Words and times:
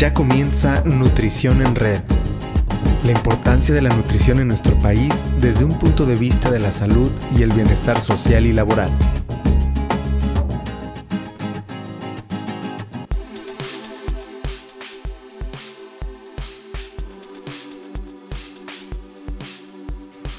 Ya 0.00 0.14
comienza 0.14 0.80
Nutrición 0.86 1.60
en 1.60 1.74
Red. 1.74 2.00
La 3.04 3.10
importancia 3.10 3.74
de 3.74 3.82
la 3.82 3.90
nutrición 3.90 4.40
en 4.40 4.48
nuestro 4.48 4.74
país 4.76 5.26
desde 5.40 5.62
un 5.66 5.78
punto 5.78 6.06
de 6.06 6.14
vista 6.14 6.50
de 6.50 6.58
la 6.58 6.72
salud 6.72 7.12
y 7.36 7.42
el 7.42 7.52
bienestar 7.52 8.00
social 8.00 8.46
y 8.46 8.54
laboral. 8.54 8.90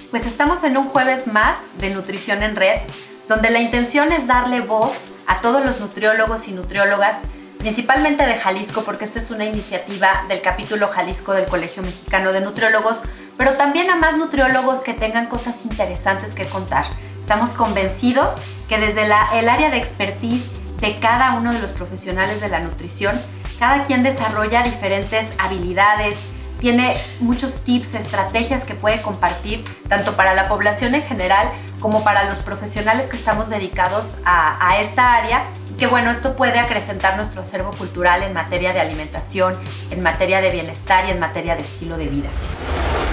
Pues 0.10 0.26
estamos 0.26 0.64
en 0.64 0.76
un 0.76 0.86
jueves 0.86 1.28
más 1.28 1.58
de 1.78 1.94
Nutrición 1.94 2.42
en 2.42 2.56
Red, 2.56 2.82
donde 3.30 3.52
la 3.52 3.62
intención 3.62 4.12
es 4.12 4.26
darle 4.26 4.62
voz 4.62 5.12
a 5.28 5.40
todos 5.42 5.64
los 5.64 5.80
nutriólogos 5.80 6.48
y 6.48 6.54
nutriólogas 6.54 7.28
principalmente 7.62 8.26
de 8.26 8.36
Jalisco, 8.38 8.82
porque 8.82 9.06
esta 9.06 9.20
es 9.20 9.30
una 9.30 9.46
iniciativa 9.46 10.26
del 10.28 10.42
capítulo 10.42 10.88
Jalisco 10.88 11.34
del 11.34 11.46
Colegio 11.46 11.84
Mexicano 11.84 12.32
de 12.32 12.42
Nutriólogos, 12.42 13.02
pero 13.38 13.52
también 13.54 13.88
a 13.92 13.96
más 13.96 14.18
nutriólogos 14.18 14.80
que 14.80 14.96
tengan 14.96 15.28
cosas 15.28 15.64
interesantes 15.64 16.34
que 16.34 16.48
contar. 16.48 16.86
Estamos 17.20 17.52
convencidos 17.52 18.38
que 18.68 18.80
desde 18.80 19.04
el 19.04 19.50
área 19.50 19.70
de 19.70 19.78
expertise 19.78 20.50
de 20.80 20.98
cada 20.98 21.34
uno 21.34 21.54
de 21.54 21.60
los 21.60 21.72
profesionales 21.72 22.42
de 22.42 22.50
la 22.50 22.62
nutrición, 22.62 23.22
cada 23.60 23.84
quien 23.84 24.02
desarrolla 24.02 24.64
diferentes 24.64 25.28
habilidades, 25.38 26.18
tiene 26.60 27.00
muchos 27.20 27.64
tips, 27.64 27.94
estrategias 27.94 28.64
que 28.64 28.74
puede 28.74 29.04
compartir, 29.04 29.64
tanto 29.88 30.16
para 30.16 30.34
la 30.34 30.48
población 30.48 30.96
en 30.96 31.04
general 31.04 31.48
como 31.80 32.04
para 32.04 32.24
los 32.24 32.40
profesionales 32.40 33.06
que 33.06 33.18
estamos 33.18 33.52
dedicados 33.52 34.18
a, 34.26 34.68
a 34.68 34.80
esta 34.80 35.14
área 35.14 35.44
que 35.82 35.88
bueno, 35.88 36.12
esto 36.12 36.36
puede 36.36 36.60
acrecentar 36.60 37.18
nuestro 37.18 37.42
acervo 37.42 37.72
cultural 37.72 38.22
en 38.22 38.34
materia 38.34 38.72
de 38.72 38.80
alimentación, 38.80 39.60
en 39.90 40.04
materia 40.04 40.40
de 40.40 40.52
bienestar 40.52 41.08
y 41.08 41.10
en 41.10 41.20
materia 41.20 41.56
de 41.56 41.64
estilo 41.64 41.98
de 41.98 42.06
vida. 42.06 42.30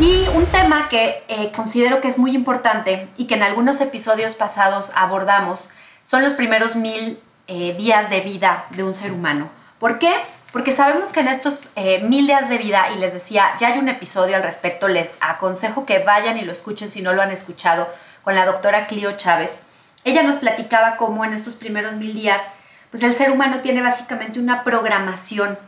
Y 0.01 0.29
un 0.35 0.45
tema 0.45 0.87
que 0.91 1.25
eh, 1.29 1.51
considero 1.57 2.03
que 2.03 2.09
es 2.09 2.19
muy 2.19 2.33
importante 2.33 3.09
y 3.17 3.27
que 3.27 3.37
en 3.37 3.43
algunos 3.43 3.81
episodios 3.81 4.35
pasados 4.35 4.91
abordamos 4.97 5.71
son 6.03 6.23
los 6.23 6.35
primeros 6.35 6.77
mil 6.77 7.19
eh, 7.47 7.73
días 7.79 8.11
de 8.11 8.21
vida 8.21 8.67
de 8.69 8.85
un 8.85 8.93
ser 8.93 9.13
humano. 9.13 9.49
¿Por 9.79 9.99
qué? 9.99 10.13
Porque 10.53 10.73
sabemos 10.73 11.09
que 11.09 11.21
en 11.21 11.29
estos 11.29 11.69
eh, 11.75 12.03
mil 12.03 12.27
días 12.27 12.51
de 12.51 12.59
vida, 12.59 12.89
y 12.95 12.99
les 12.99 13.15
decía, 13.15 13.47
ya 13.59 13.69
hay 13.69 13.79
un 13.79 13.89
episodio 13.89 14.37
al 14.37 14.43
respecto, 14.43 14.89
les 14.89 15.13
aconsejo 15.23 15.87
que 15.87 16.01
vayan 16.01 16.37
y 16.37 16.45
lo 16.45 16.53
escuchen 16.53 16.91
si 16.91 17.01
no 17.01 17.15
lo 17.15 17.23
han 17.23 17.31
escuchado, 17.31 17.89
con 18.23 18.35
la 18.35 18.45
doctora 18.45 18.87
Clio 18.87 19.13
Chávez. 19.13 19.61
Ella 20.05 20.23
nos 20.23 20.37
platicaba 20.37 20.97
cómo 20.97 21.25
en 21.25 21.33
estos 21.33 21.55
primeros 21.55 21.95
mil 21.95 22.13
días 22.13 22.43
pues 22.91 23.03
el 23.03 23.15
ser 23.15 23.31
humano 23.31 23.61
tiene 23.61 23.83
básicamente 23.83 24.39
una 24.39 24.65
programación 24.65 25.59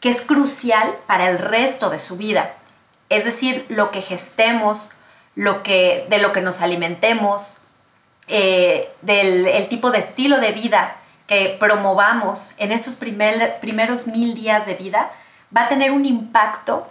que 0.00 0.10
es 0.10 0.22
crucial 0.22 0.94
para 1.06 1.28
el 1.30 1.38
resto 1.38 1.90
de 1.90 1.98
su 1.98 2.16
vida. 2.16 2.52
Es 3.08 3.24
decir, 3.24 3.64
lo 3.68 3.90
que 3.90 4.02
gestemos, 4.02 4.90
lo 5.34 5.62
que, 5.62 6.06
de 6.10 6.18
lo 6.18 6.32
que 6.32 6.40
nos 6.40 6.62
alimentemos, 6.62 7.58
eh, 8.28 8.88
del 9.00 9.46
el 9.46 9.68
tipo 9.68 9.90
de 9.90 10.00
estilo 10.00 10.38
de 10.38 10.52
vida 10.52 10.94
que 11.26 11.56
promovamos 11.58 12.54
en 12.58 12.72
estos 12.72 12.94
primeros 12.94 14.06
mil 14.06 14.34
días 14.34 14.66
de 14.66 14.74
vida, 14.74 15.10
va 15.54 15.64
a 15.64 15.68
tener 15.68 15.92
un 15.92 16.04
impacto 16.04 16.86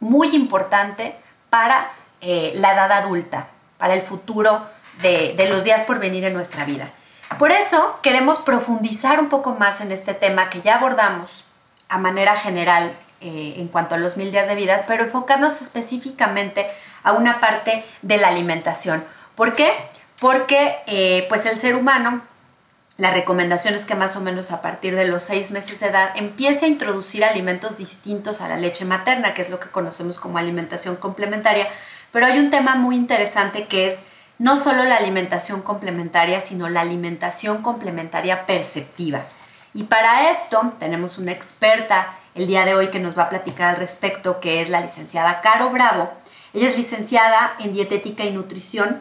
muy 0.00 0.34
importante 0.34 1.14
para 1.50 1.90
eh, 2.20 2.52
la 2.56 2.72
edad 2.72 2.92
adulta, 2.92 3.46
para 3.76 3.94
el 3.94 4.02
futuro 4.02 4.66
de, 5.02 5.34
de 5.36 5.48
los 5.48 5.64
días 5.64 5.82
por 5.82 5.98
venir 5.98 6.24
en 6.24 6.34
nuestra 6.34 6.64
vida. 6.64 6.90
Por 7.36 7.52
eso 7.52 7.98
queremos 8.02 8.38
profundizar 8.38 9.20
un 9.20 9.28
poco 9.28 9.54
más 9.54 9.80
en 9.80 9.92
este 9.92 10.14
tema 10.14 10.48
que 10.48 10.62
ya 10.62 10.76
abordamos 10.76 11.44
a 11.88 11.98
manera 11.98 12.36
general 12.36 12.90
eh, 13.20 13.54
en 13.58 13.68
cuanto 13.68 13.94
a 13.94 13.98
los 13.98 14.16
mil 14.16 14.30
días 14.30 14.48
de 14.48 14.54
vida, 14.54 14.76
pero 14.86 15.04
enfocarnos 15.04 15.60
específicamente 15.60 16.66
a 17.02 17.12
una 17.12 17.40
parte 17.40 17.84
de 18.02 18.16
la 18.16 18.28
alimentación. 18.28 19.04
¿Por 19.34 19.54
qué? 19.54 19.72
Porque 20.20 20.76
eh, 20.86 21.26
pues 21.28 21.44
el 21.46 21.60
ser 21.60 21.76
humano, 21.76 22.22
la 22.96 23.10
recomendación 23.12 23.74
es 23.74 23.84
que 23.84 23.94
más 23.94 24.16
o 24.16 24.20
menos 24.20 24.50
a 24.50 24.62
partir 24.62 24.96
de 24.96 25.06
los 25.06 25.22
seis 25.22 25.50
meses 25.50 25.78
de 25.80 25.88
edad 25.88 26.10
empiece 26.16 26.64
a 26.64 26.68
introducir 26.68 27.24
alimentos 27.24 27.76
distintos 27.76 28.40
a 28.40 28.48
la 28.48 28.56
leche 28.56 28.84
materna, 28.84 29.34
que 29.34 29.42
es 29.42 29.50
lo 29.50 29.60
que 29.60 29.68
conocemos 29.68 30.18
como 30.18 30.38
alimentación 30.38 30.96
complementaria. 30.96 31.68
Pero 32.10 32.26
hay 32.26 32.38
un 32.38 32.50
tema 32.50 32.74
muy 32.74 32.96
interesante 32.96 33.66
que 33.66 33.86
es 33.86 34.06
no 34.38 34.56
solo 34.56 34.84
la 34.84 34.96
alimentación 34.96 35.62
complementaria, 35.62 36.40
sino 36.40 36.68
la 36.68 36.82
alimentación 36.82 37.62
complementaria 37.62 38.46
perceptiva. 38.46 39.22
Y 39.74 39.84
para 39.84 40.30
esto 40.30 40.72
tenemos 40.78 41.18
una 41.18 41.32
experta 41.32 42.14
el 42.34 42.46
día 42.46 42.64
de 42.64 42.74
hoy 42.74 42.88
que 42.88 43.00
nos 43.00 43.18
va 43.18 43.24
a 43.24 43.28
platicar 43.28 43.70
al 43.70 43.76
respecto, 43.76 44.40
que 44.40 44.62
es 44.62 44.70
la 44.70 44.80
licenciada 44.80 45.40
Caro 45.40 45.70
Bravo. 45.70 46.10
Ella 46.54 46.68
es 46.68 46.76
licenciada 46.76 47.54
en 47.58 47.72
dietética 47.72 48.24
y 48.24 48.30
nutrición, 48.30 49.00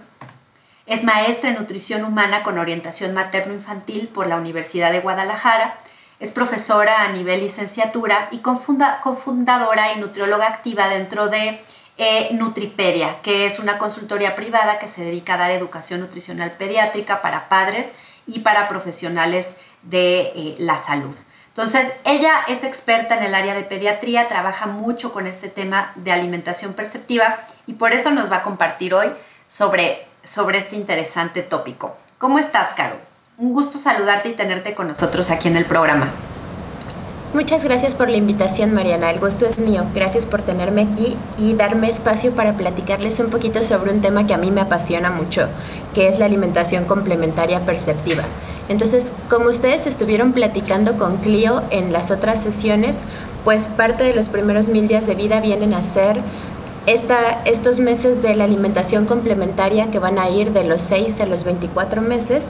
es 0.86 1.03
maestra 1.03 1.50
en 1.50 1.58
nutrición 1.58 2.03
humana 2.03 2.44
con 2.44 2.58
orientación 2.58 3.14
materno-infantil 3.14 4.08
por 4.08 4.28
la 4.28 4.38
Universidad 4.38 4.92
de 4.92 5.02
Guadalajara, 5.02 5.76
es 6.20 6.31
profesora 6.31 7.03
a 7.03 7.09
nivel 7.09 7.42
licenciatura 7.42 8.28
y 8.31 8.40
cofundadora 8.40 9.94
y 9.94 10.00
nutrióloga 10.00 10.47
activa 10.47 10.90
dentro 10.90 11.28
de 11.28 11.62
e 11.97 12.34
Nutripedia, 12.34 13.22
que 13.22 13.46
es 13.46 13.59
una 13.59 13.78
consultoría 13.78 14.35
privada 14.35 14.80
que 14.80 14.88
se 14.88 15.03
dedica 15.03 15.34
a 15.34 15.38
dar 15.38 15.52
educación 15.52 16.00
nutricional 16.00 16.52
pediátrica 16.52 17.22
para 17.22 17.50
padres 17.50 17.96
y 18.28 18.40
para 18.40 18.68
profesionales 18.68 19.58
de 19.84 20.22
eh, 20.22 20.56
la 20.59 20.78
salud. 20.78 21.16
Entonces, 21.47 21.88
ella 22.06 22.41
es 22.47 22.63
experta 22.63 23.18
en 23.18 23.24
el 23.24 23.34
área 23.34 23.56
de 23.56 23.63
pediatría, 23.63 24.28
trabaja 24.28 24.68
mucho 24.68 25.12
con 25.12 25.25
este 25.25 25.50
tema 25.50 25.91
de 25.96 26.12
alimentación 26.12 26.74
perceptiva 26.74 27.40
y 27.66 27.74
por 27.74 27.94
eso 27.94 28.12
nos 28.12 28.31
va 28.31 28.38
a 28.38 28.44
compartir 28.44 28.94
hoy 28.94 29.08
sobre, 29.47 30.06
sobre 30.24 30.59
este 30.59 30.75
interesante 30.75 31.41
tópico. 31.41 31.97
¿Cómo 32.19 32.38
estás, 32.38 32.75
Caro? 32.75 32.96
Un 33.40 33.53
gusto 33.53 33.79
saludarte 33.79 34.29
y 34.29 34.34
tenerte 34.34 34.75
con 34.75 34.88
nosotros 34.88 35.31
aquí 35.31 35.47
en 35.47 35.58
el 35.58 35.66
programa. 35.66 36.12
Muchas 37.34 37.64
gracias 37.64 37.94
por 37.94 38.10
la 38.10 38.16
invitación, 38.16 38.74
Mariana. 38.74 39.12
El 39.12 39.20
gusto 39.20 39.46
es 39.46 39.60
mío. 39.60 39.84
Gracias 39.94 40.26
por 40.26 40.42
tenerme 40.42 40.84
aquí 40.84 41.18
y 41.38 41.54
darme 41.56 41.90
espacio 41.90 42.32
para 42.32 42.54
platicarles 42.54 43.20
un 43.20 43.30
poquito 43.30 43.64
sobre 43.64 43.92
un 43.92 44.02
tema 44.02 44.26
que 44.26 44.34
a 44.34 44.38
mí 44.38 44.50
me 44.50 44.62
apasiona 44.62 45.12
mucho, 45.12 45.48
que 45.94 46.08
es 46.08 46.20
la 46.20 46.26
alimentación 46.26 46.86
complementaria 46.86 47.60
perceptiva. 47.60 48.24
Entonces, 48.70 49.12
como 49.30 49.50
ustedes 49.50 49.88
estuvieron 49.88 50.32
platicando 50.32 50.98
con 50.98 51.18
Clio 51.18 51.62
en 51.70 51.92
las 51.92 52.12
otras 52.12 52.42
sesiones, 52.42 53.04
pues 53.44 53.68
parte 53.68 54.06
de 54.06 54.14
los 54.14 54.30
primeros 54.30 54.70
mil 54.70 54.88
días 54.88 55.06
de 55.06 55.16
vida 55.16 55.42
vienen 55.42 55.74
a 55.74 55.84
ser 55.84 56.18
esta, 56.86 57.44
estos 57.44 57.80
meses 57.80 58.22
de 58.22 58.36
la 58.36 58.46
alimentación 58.46 59.06
complementaria 59.06 59.92
que 59.92 60.00
van 60.00 60.18
a 60.18 60.30
ir 60.30 60.54
de 60.54 60.64
los 60.64 60.82
6 60.82 61.20
a 61.20 61.26
los 61.26 61.44
24 61.44 62.02
meses 62.02 62.50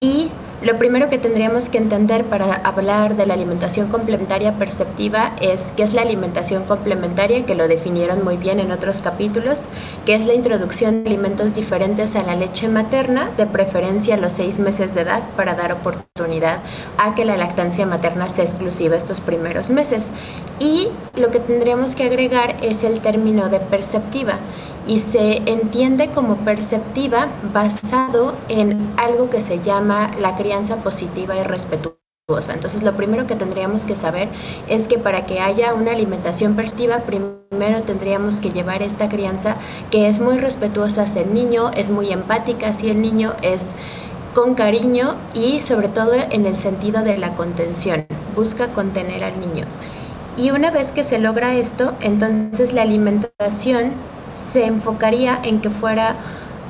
y 0.00 0.30
lo 0.62 0.76
primero 0.76 1.08
que 1.08 1.16
tendríamos 1.16 1.70
que 1.70 1.78
entender 1.78 2.24
para 2.24 2.54
hablar 2.54 3.16
de 3.16 3.24
la 3.24 3.32
alimentación 3.32 3.88
complementaria 3.88 4.58
perceptiva 4.58 5.32
es 5.40 5.72
qué 5.74 5.82
es 5.82 5.94
la 5.94 6.02
alimentación 6.02 6.64
complementaria, 6.64 7.46
que 7.46 7.54
lo 7.54 7.66
definieron 7.66 8.22
muy 8.22 8.36
bien 8.36 8.60
en 8.60 8.70
otros 8.70 9.00
capítulos, 9.00 9.68
que 10.04 10.14
es 10.14 10.26
la 10.26 10.34
introducción 10.34 11.02
de 11.02 11.10
alimentos 11.10 11.54
diferentes 11.54 12.14
a 12.14 12.22
la 12.22 12.36
leche 12.36 12.68
materna, 12.68 13.30
de 13.38 13.46
preferencia 13.46 14.16
a 14.16 14.18
los 14.18 14.34
seis 14.34 14.58
meses 14.58 14.94
de 14.94 15.00
edad, 15.00 15.22
para 15.34 15.54
dar 15.54 15.72
oportunidad 15.72 16.58
a 16.98 17.14
que 17.14 17.24
la 17.24 17.38
lactancia 17.38 17.86
materna 17.86 18.28
sea 18.28 18.44
exclusiva 18.44 18.96
estos 18.96 19.22
primeros 19.22 19.70
meses. 19.70 20.10
Y 20.58 20.88
lo 21.16 21.30
que 21.30 21.40
tendríamos 21.40 21.94
que 21.94 22.04
agregar 22.04 22.56
es 22.60 22.84
el 22.84 23.00
término 23.00 23.48
de 23.48 23.60
perceptiva 23.60 24.38
y 24.90 24.98
se 24.98 25.36
entiende 25.46 26.08
como 26.08 26.38
perceptiva 26.38 27.28
basado 27.54 28.34
en 28.48 28.92
algo 28.96 29.30
que 29.30 29.40
se 29.40 29.60
llama 29.62 30.10
la 30.20 30.34
crianza 30.34 30.78
positiva 30.78 31.36
y 31.36 31.44
respetuosa. 31.44 32.54
Entonces, 32.54 32.82
lo 32.82 32.96
primero 32.96 33.24
que 33.28 33.36
tendríamos 33.36 33.84
que 33.84 33.94
saber 33.94 34.28
es 34.68 34.88
que 34.88 34.98
para 34.98 35.26
que 35.26 35.38
haya 35.38 35.74
una 35.74 35.92
alimentación 35.92 36.56
perceptiva, 36.56 36.98
primero 37.06 37.82
tendríamos 37.82 38.40
que 38.40 38.50
llevar 38.50 38.82
esta 38.82 39.08
crianza 39.08 39.54
que 39.92 40.08
es 40.08 40.18
muy 40.18 40.38
respetuosa 40.38 41.02
hacia 41.04 41.22
el 41.22 41.34
niño, 41.34 41.70
es 41.76 41.88
muy 41.88 42.10
empática 42.10 42.70
hacia 42.70 42.90
el 42.90 43.00
niño, 43.00 43.34
es 43.42 43.70
con 44.34 44.56
cariño 44.56 45.14
y 45.34 45.60
sobre 45.60 45.86
todo 45.86 46.14
en 46.14 46.46
el 46.46 46.56
sentido 46.56 47.04
de 47.04 47.16
la 47.16 47.36
contención, 47.36 48.06
busca 48.34 48.72
contener 48.72 49.22
al 49.22 49.38
niño. 49.38 49.66
Y 50.36 50.50
una 50.50 50.72
vez 50.72 50.90
que 50.90 51.04
se 51.04 51.20
logra 51.20 51.54
esto, 51.54 51.92
entonces 52.00 52.72
la 52.72 52.82
alimentación 52.82 53.92
se 54.34 54.66
enfocaría 54.66 55.40
en 55.42 55.60
que 55.60 55.70
fuera 55.70 56.16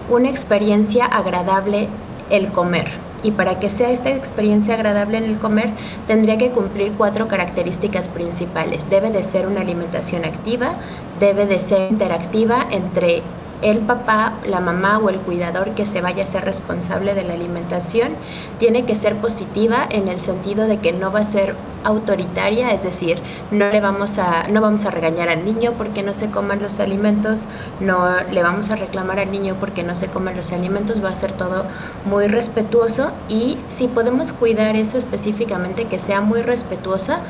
una 0.09 0.29
experiencia 0.29 1.05
agradable 1.05 1.89
el 2.31 2.53
comer. 2.53 2.89
Y 3.23 3.33
para 3.33 3.61
que 3.61 3.69
sea 3.69 3.91
esta 3.91 4.11
experiencia 4.11 4.75
agradable 4.75 5.19
en 5.19 5.25
el 5.25 5.39
comer, 5.39 5.71
tendría 6.07 6.39
que 6.39 6.51
cumplir 6.51 6.93
cuatro 6.97 7.29
características 7.29 8.09
principales. 8.09 8.89
Debe 8.89 9.11
de 9.11 9.23
ser 9.23 9.47
una 9.47 9.61
alimentación 9.61 10.25
activa, 10.25 10.73
debe 11.19 11.47
de 11.47 11.61
ser 11.61 11.91
interactiva 11.93 12.67
entre 12.71 13.23
el 13.63 13.79
papá, 13.79 14.35
la 14.47 14.61
mamá 14.61 14.99
o 14.99 15.11
el 15.11 15.19
cuidador 15.19 15.75
que 15.75 15.87
se 15.87 16.01
vaya 16.01 16.25
a 16.25 16.27
ser 16.27 16.45
responsable 16.45 17.15
de 17.15 17.25
la 17.25 17.35
alimentación 17.35 18.11
tiene 18.59 18.85
que 18.85 18.97
ser 18.97 19.17
positiva 19.17 19.87
en 19.91 20.09
el 20.09 20.21
sentido 20.21 20.67
de 20.67 20.79
que 20.79 20.93
no 20.93 21.13
va 21.13 21.21
a 21.21 21.25
ser 21.25 21.55
autoritaria, 21.85 22.73
es 22.73 22.83
decir, 22.83 23.21
no 23.51 23.71
le 23.71 23.81
vamos 23.81 24.19
a 24.19 24.45
no 24.49 24.61
vamos 24.61 24.85
a 24.85 24.91
regañar 24.91 25.29
al 25.29 25.45
niño 25.45 25.73
porque 25.79 26.03
no 26.03 26.15
se 26.15 26.31
coman 26.31 26.63
los 26.63 26.81
alimentos, 26.81 27.47
no 27.81 28.21
le 28.31 28.43
vamos 28.43 28.71
a 28.71 28.77
reclamar 28.77 29.19
al 29.19 29.31
niño 29.31 29.57
porque 29.59 29.83
no 29.83 29.95
se 29.95 30.09
coman 30.09 30.37
los 30.37 30.53
alimentos, 30.53 31.03
va 31.03 31.11
a 31.11 31.15
ser 31.15 31.33
todo 31.33 31.65
muy 32.05 32.27
respetuoso 32.27 33.13
y 33.29 33.59
si 33.71 33.89
podemos 33.89 34.33
cuidar 34.33 34.77
eso 34.77 34.99
específicamente 34.99 35.87
que 35.87 35.99
sea 35.99 36.21
muy 36.21 36.43
respetuosa, 36.43 37.21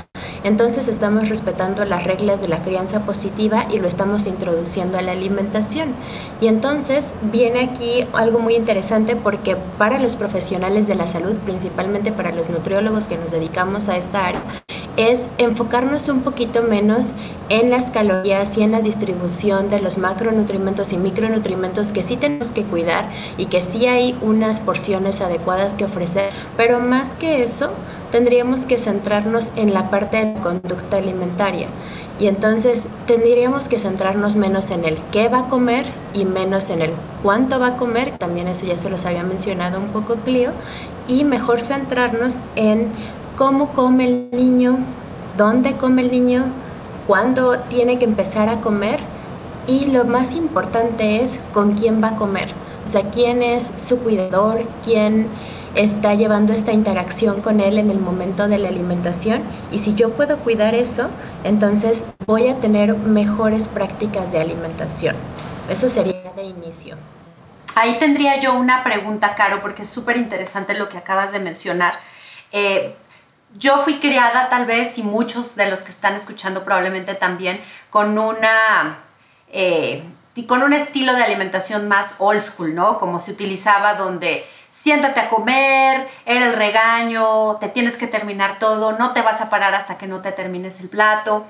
entonces 0.45 0.89
estamos 0.89 1.29
respetando 1.29 1.85
las 1.85 2.05
reglas 2.05 2.41
de 2.41 2.49
la 2.49 2.63
crianza 2.63 3.01
positiva 3.01 3.67
y 3.71 3.79
lo 3.79 3.89
estamos 3.89 4.27
introduciendo 4.27 4.99
a 4.99 5.03
la 5.03 5.13
alimentación. 5.13 5.95
Y 6.41 6.47
entonces 6.47 7.13
viene 7.31 7.61
aquí 7.61 8.07
algo 8.13 8.39
muy 8.39 8.57
interesante 8.57 9.17
porque 9.17 9.57
para 9.79 9.99
los 9.99 10.17
profesionales 10.17 10.87
de 10.87 10.95
la 10.95 11.07
salud, 11.07 11.37
principalmente 11.39 12.13
para 12.13 12.33
los 12.33 12.49
nutriólogos 12.49 13.07
que 13.07 13.19
nos 13.19 13.31
dedicamos 13.31 13.89
a 13.89 13.97
esta 13.97 14.27
área, 14.27 14.41
es 14.97 15.31
enfocarnos 15.39 16.09
un 16.09 16.23
poquito 16.23 16.63
menos 16.63 17.15
en 17.49 17.71
las 17.71 17.91
calorías 17.91 18.57
y 18.59 18.63
en 18.63 18.73
la 18.73 18.81
distribución 18.81 19.71
de 19.71 19.81
los 19.81 19.99
macronutrientes 19.99 20.93
y 20.93 20.99
micronutrientes 20.99 21.93
que 21.93 22.03
sí 22.03 22.17
tenemos 22.17 22.51
que 22.51 22.65
cuidar 22.65 23.09
y 23.39 23.47
que 23.47 23.63
sí 23.63 23.87
hay 23.87 24.17
unas 24.21 24.61
porciones 24.61 25.21
adecuadas 25.21 25.77
que 25.77 25.85
ofrecer, 25.85 26.31
pero 26.57 26.81
más 26.81 27.15
que 27.15 27.43
eso, 27.43 27.71
tendríamos 28.11 28.67
que 28.67 28.79
centrarnos 28.79 29.53
en 29.57 29.75
la 29.75 29.91
parte 29.91 30.19
de 30.19 30.35
la 30.35 30.41
conducta 30.41 30.97
alimentaria. 30.97 31.69
Y 32.19 32.27
entonces 32.27 32.87
tendríamos 33.07 33.69
que 33.69 33.79
centrarnos 33.79 34.37
menos 34.37 34.71
en 34.71 34.85
el 34.85 35.01
qué 35.11 35.29
va 35.29 35.41
a 35.41 35.49
comer 35.49 35.87
y 36.13 36.27
menos 36.27 36.69
en 36.69 36.83
el 36.83 36.91
cuánto 37.23 37.59
va 37.59 37.69
a 37.69 37.77
comer, 37.77 38.19
también 38.19 38.47
eso 38.49 38.67
ya 38.67 38.77
se 38.79 38.91
los 38.91 39.07
había 39.07 39.23
mencionado 39.23 39.79
un 39.79 39.89
poco 39.89 40.17
Clio, 40.17 40.51
y 41.09 41.25
mejor 41.25 41.63
centrarnos 41.63 42.43
en 42.57 42.89
cómo 43.37 43.69
come 43.73 44.05
el 44.05 44.29
niño, 44.33 44.79
dónde 45.39 45.77
come 45.77 46.03
el 46.03 46.11
niño, 46.11 46.45
cuándo 47.07 47.59
tiene 47.71 47.99
que 47.99 48.05
empezar 48.05 48.51
a 48.51 48.61
comer 48.61 49.01
y 49.67 49.87
lo 49.87 50.05
más 50.05 50.35
importante 50.35 51.23
es 51.23 51.41
con 51.55 51.73
quién 51.73 52.03
va 52.03 52.09
a 52.09 52.17
comer. 52.17 52.51
O 52.85 52.89
sea, 52.89 53.11
quién 53.11 53.43
es 53.43 53.73
su 53.77 53.99
cuidador, 53.99 54.63
quién 54.85 55.29
está 55.75 56.15
llevando 56.15 56.53
esta 56.53 56.73
interacción 56.73 57.43
con 57.43 57.61
él 57.61 57.79
en 57.79 57.91
el 57.91 57.99
momento 57.99 58.49
de 58.49 58.59
la 58.59 58.69
alimentación 58.69 59.43
y 59.71 59.79
si 59.79 59.95
yo 59.95 60.13
puedo 60.13 60.39
cuidar 60.39 60.75
eso, 60.75 61.11
entonces 61.45 62.05
voy 62.27 62.49
a 62.49 62.57
tener 62.57 62.95
mejores 62.95 63.69
prácticas 63.69 64.33
de 64.33 64.41
alimentación. 64.41 65.17
Eso 65.69 65.89
sería 65.89 66.33
de 66.35 66.43
inicio. 66.43 66.97
Ahí 67.77 67.97
tendría 67.99 68.41
yo 68.41 68.55
una 68.55 68.83
pregunta, 68.83 69.35
Caro, 69.37 69.61
porque 69.61 69.83
es 69.83 69.91
súper 69.91 70.17
interesante 70.17 70.75
lo 70.75 70.89
que 70.89 70.99
acabas 70.99 71.33
de 71.33 71.39
mencionar. 71.39 71.95
Eh, 72.53 72.95
yo 73.57 73.79
fui 73.79 73.99
criada 73.99 74.49
tal 74.49 74.67
vez 74.67 74.99
y 74.99 75.03
muchos 75.03 75.57
de 75.57 75.71
los 75.71 75.83
que 75.83 75.91
están 75.91 76.15
escuchando 76.15 76.65
probablemente 76.65 77.15
también 77.15 77.61
con 77.91 78.19
una 78.19 78.99
eh, 79.53 80.03
con 80.47 80.63
un 80.63 80.73
estilo 80.73 81.15
de 81.15 81.23
alimentación 81.23 81.89
más 81.89 82.15
old 82.19 82.41
school, 82.41 82.75
¿no? 82.75 82.99
Como 82.99 83.21
se 83.21 83.33
utilizaba 83.33 83.95
donde 83.95 84.45
siéntate 84.71 85.21
a 85.21 85.29
comer, 85.29 86.09
era 86.25 86.47
el 86.47 86.55
regaño, 86.55 87.57
te 87.57 87.69
tienes 87.69 87.97
que 87.97 88.07
terminar 88.07 88.59
todo, 88.59 88.93
no 88.93 89.13
te 89.13 89.21
vas 89.21 89.41
a 89.41 89.51
parar 89.51 89.75
hasta 89.75 89.99
que 89.99 90.07
no 90.07 90.21
te 90.21 90.33
termines 90.33 90.81
el 90.81 90.89
plato. 90.89 91.45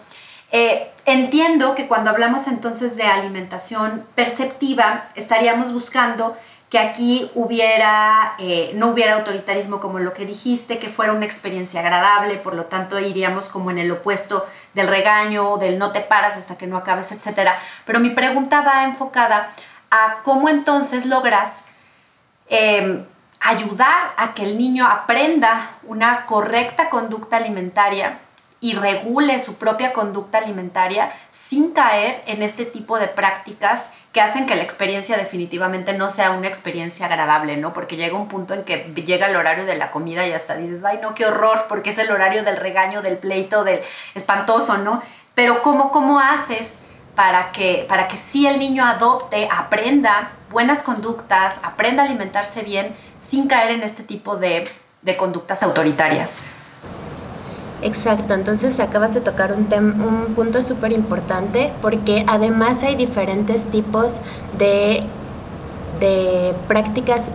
Eh, 0.53 0.91
entiendo 1.05 1.75
que 1.75 1.87
cuando 1.87 2.11
hablamos 2.11 2.49
entonces 2.49 2.97
de 2.97 3.05
alimentación 3.05 4.05
perceptiva, 4.15 5.05
estaríamos 5.15 5.73
buscando 5.73 6.37
que 6.71 6.79
aquí 6.79 7.29
hubiera, 7.35 8.35
eh, 8.39 8.71
no 8.75 8.89
hubiera 8.89 9.17
autoritarismo 9.17 9.81
como 9.81 9.99
lo 9.99 10.15
que 10.15 10.25
dijiste, 10.25 10.79
que 10.79 10.89
fuera 10.89 11.13
una 11.13 11.25
experiencia 11.25 11.81
agradable, 11.81 12.37
por 12.37 12.55
lo 12.55 12.67
tanto 12.67 12.99
iríamos 13.01 13.47
como 13.47 13.73
en 13.73 13.79
el 13.79 13.91
opuesto 13.91 14.47
del 14.75 14.87
regaño, 14.87 15.57
del 15.57 15.79
no 15.79 15.91
te 15.91 16.01
paras 16.01 16.37
hasta 16.37 16.57
que 16.57 16.69
no 16.69 16.77
acabes, 16.77 17.11
etc. 17.11 17.51
Pero 17.85 17.99
mi 17.99 18.11
pregunta 18.11 18.61
va 18.61 18.85
enfocada 18.85 19.51
a 19.91 20.19
cómo 20.23 20.49
entonces 20.49 21.07
logras 21.07 21.65
em, 22.49 23.05
ayudar 23.41 24.13
a 24.17 24.35
que 24.35 24.45
el 24.45 24.59
niño 24.59 24.87
aprenda 24.87 25.71
una 25.85 26.27
correcta 26.27 26.91
conducta 26.91 27.39
alimentaria 27.39 28.19
y 28.61 28.75
regule 28.75 29.39
su 29.41 29.57
propia 29.57 29.93
conducta 29.93 30.39
alimentaria 30.39 31.11
sin 31.31 31.73
caer 31.73 32.23
en 32.27 32.43
este 32.43 32.67
tipo 32.67 32.99
de 32.99 33.09
prácticas 33.09 33.95
que 34.13 34.21
hacen 34.21 34.47
que 34.47 34.55
la 34.55 34.63
experiencia 34.63 35.17
definitivamente 35.17 35.95
no 35.95 36.11
sea 36.11 36.33
una 36.33 36.49
experiencia 36.49 37.07
agradable, 37.07 37.57
¿no? 37.57 37.73
Porque 37.73 37.97
llega 37.97 38.17
un 38.17 38.29
punto 38.29 38.55
en 38.55 38.65
que 38.65 38.93
llega 39.07 39.29
el 39.29 39.37
horario 39.37 39.65
de 39.65 39.77
la 39.77 39.91
comida 39.91 40.27
y 40.27 40.33
hasta 40.33 40.57
dices, 40.57 40.85
ay, 40.85 40.99
no, 41.01 41.15
qué 41.15 41.25
horror, 41.25 41.67
porque 41.69 41.91
es 41.91 41.99
el 41.99 42.11
horario 42.11 42.43
del 42.43 42.57
regaño, 42.57 43.03
del 43.03 43.17
pleito, 43.17 43.65
del 43.65 43.81
espantoso, 44.15 44.79
¿no? 44.79 45.03
Pero 45.35 45.63
¿cómo, 45.63 45.91
cómo 45.91 46.21
haces 46.21 46.81
para 47.15 47.53
que, 47.53 47.87
para 47.89 48.09
que 48.09 48.17
sí 48.17 48.47
el 48.47 48.59
niño 48.59 48.85
adopte, 48.85 49.49
aprenda 49.51 50.31
buenas 50.51 50.81
conductas, 50.81 51.61
aprenda 51.63 52.03
a 52.03 52.07
alimentarse 52.07 52.63
bien 52.63 52.95
sin 53.31 53.47
caer 53.47 53.71
en 53.71 53.83
este 53.83 54.03
tipo 54.03 54.37
de, 54.37 54.67
de 55.03 55.17
conductas 55.17 55.63
autoritarias? 55.63 56.43
Exacto, 57.83 58.35
entonces 58.35 58.81
acabas 58.81 59.15
de 59.15 59.21
tocar 59.21 59.53
un, 59.53 59.69
un 59.73 60.35
punto 60.35 60.63
súper 60.63 60.93
importante 60.93 61.73
porque 61.81 62.25
además 62.27 62.83
hay 62.83 62.97
diferentes 62.97 63.65
tipos 63.71 64.21
de 64.59 65.05
de 66.01 66.55
prácticas 66.67 67.29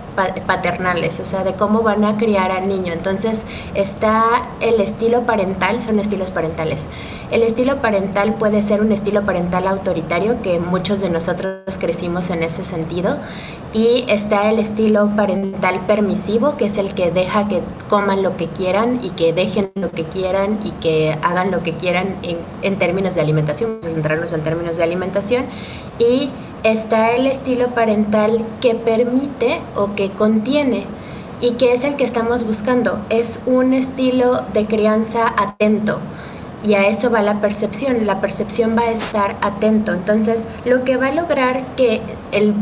paternales, 0.48 1.20
o 1.20 1.26
sea, 1.26 1.44
de 1.44 1.54
cómo 1.54 1.84
van 1.84 2.04
a 2.04 2.18
criar 2.18 2.52
al 2.52 2.68
niño. 2.68 2.92
Entonces 2.92 3.46
está 3.76 4.24
el 4.60 4.82
estilo 4.82 5.22
parental, 5.22 5.82
son 5.82 6.00
estilos 6.00 6.32
parentales. 6.32 6.88
El 7.32 7.44
estilo 7.44 7.82
parental 7.82 8.36
puede 8.36 8.62
ser 8.62 8.82
un 8.82 8.92
estilo 8.92 9.26
parental 9.26 9.68
autoritario, 9.68 10.42
que 10.42 10.60
muchos 10.60 11.00
de 11.00 11.10
nosotros 11.10 11.78
crecimos 11.80 12.30
en 12.30 12.44
ese 12.44 12.64
sentido, 12.64 13.18
y 13.74 14.06
está 14.08 14.50
el 14.50 14.60
estilo 14.60 15.10
parental 15.16 15.82
permisivo, 15.88 16.56
que 16.58 16.66
es 16.66 16.78
el 16.78 16.94
que 16.94 17.12
deja 17.12 17.48
que 17.48 17.62
coman 17.90 18.24
lo 18.24 18.38
que 18.38 18.48
quieran 18.48 19.00
y 19.04 19.10
que 19.10 19.34
dejen 19.34 19.72
lo 19.76 19.92
que 19.92 20.04
quieran 20.04 20.60
y 20.64 20.72
que 20.72 21.18
hagan 21.22 21.52
lo 21.52 21.62
que 21.62 21.74
quieran 21.74 22.16
en, 22.24 22.38
en 22.62 22.78
términos 22.78 23.16
de 23.16 23.22
alimentación, 23.22 23.72
vamos 23.72 23.88
a 23.88 23.90
centrarnos 23.90 24.34
en 24.34 24.42
términos 24.42 24.78
de 24.78 24.84
alimentación, 24.84 25.46
y 26.00 26.30
está 26.66 27.12
el 27.12 27.28
estilo 27.28 27.70
parental 27.70 28.44
que 28.60 28.74
permite 28.74 29.62
o 29.76 29.94
que 29.94 30.10
contiene 30.10 30.86
y 31.40 31.52
que 31.54 31.74
es 31.74 31.84
el 31.84 31.96
que 31.96 32.04
estamos 32.04 32.44
buscando. 32.44 33.00
Es 33.10 33.44
un 33.46 33.74
estilo 33.74 34.42
de 34.54 34.66
crianza 34.66 35.32
atento 35.38 36.00
y 36.64 36.74
a 36.74 36.88
eso 36.88 37.12
va 37.12 37.22
la 37.22 37.40
percepción. 37.40 38.08
La 38.08 38.20
percepción 38.20 38.76
va 38.76 38.84
a 38.84 38.92
estar 38.92 39.36
atento. 39.42 39.94
Entonces, 39.94 40.48
lo 40.66 40.84
que 40.84 40.98
va 40.98 41.08
a 41.08 41.12
lograr 41.12 41.64
que 41.76 42.02
el, 42.32 42.56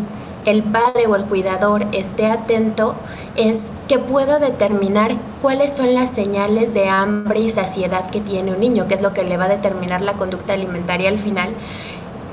el 0.46 0.64
padre 0.64 1.08
o 1.08 1.16
el 1.16 1.24
cuidador 1.24 1.86
esté 1.94 2.26
atento 2.26 2.96
es 3.38 3.70
que 3.88 4.00
pueda 4.00 4.38
determinar 4.38 5.16
cuáles 5.42 5.72
son 5.72 5.94
las 5.94 6.12
señales 6.12 6.74
de 6.74 6.90
hambre 6.90 7.40
y 7.40 7.50
saciedad 7.50 8.10
que 8.10 8.20
tiene 8.20 8.52
un 8.52 8.60
niño, 8.60 8.86
que 8.86 8.96
es 8.96 9.02
lo 9.02 9.14
que 9.14 9.24
le 9.24 9.38
va 9.38 9.46
a 9.46 9.50
determinar 9.50 10.02
la 10.02 10.14
conducta 10.14 10.54
alimentaria 10.54 11.08
al 11.08 11.20
final 11.20 11.52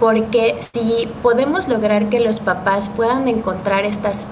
porque 0.01 0.57
si 0.73 1.09
podemos 1.23 1.69
lograr 1.69 2.09
que 2.09 2.21
los 2.21 2.41
papás 2.41 2.89
puedan 2.89 3.29
encontrar 3.29 3.85
estas, 3.85 4.25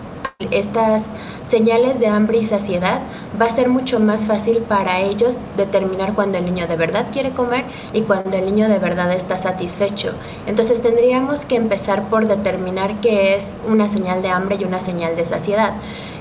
estas 0.51 1.13
señales 1.45 2.01
de 2.01 2.07
hambre 2.07 2.39
y 2.39 2.45
saciedad, 2.45 3.01
va 3.41 3.45
a 3.47 3.51
ser 3.51 3.69
mucho 3.69 4.01
más 4.01 4.25
fácil 4.25 4.59
para 4.59 5.01
ellos 5.01 5.39
determinar 5.59 6.15
cuando 6.15 6.39
el 6.39 6.47
niño 6.47 6.67
de 6.67 6.77
verdad 6.77 7.07
quiere 7.13 7.33
comer 7.33 7.65
y 7.93 8.01
cuando 8.03 8.35
el 8.37 8.47
niño 8.47 8.67
de 8.69 8.79
verdad 8.79 9.13
está 9.13 9.37
satisfecho. 9.37 10.13
Entonces 10.47 10.81
tendríamos 10.81 11.45
que 11.45 11.57
empezar 11.57 12.09
por 12.09 12.27
determinar 12.27 13.01
qué 13.03 13.37
es 13.37 13.59
una 13.69 13.91
señal 13.91 14.23
de 14.23 14.31
hambre 14.31 14.57
y 14.59 14.65
una 14.65 14.81
señal 14.81 15.17
de 15.17 15.27
saciedad. 15.27 15.75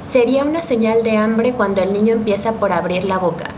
Sería 0.04 0.44
una 0.44 0.62
señal 0.62 1.04
de 1.04 1.16
hambre 1.16 1.54
cuando 1.54 1.82
el 1.82 1.94
niño 1.94 2.13
empieza 2.13 2.54
por 2.54 2.74
abrir 2.74 3.06
la 3.06 3.18
boca 3.18 3.51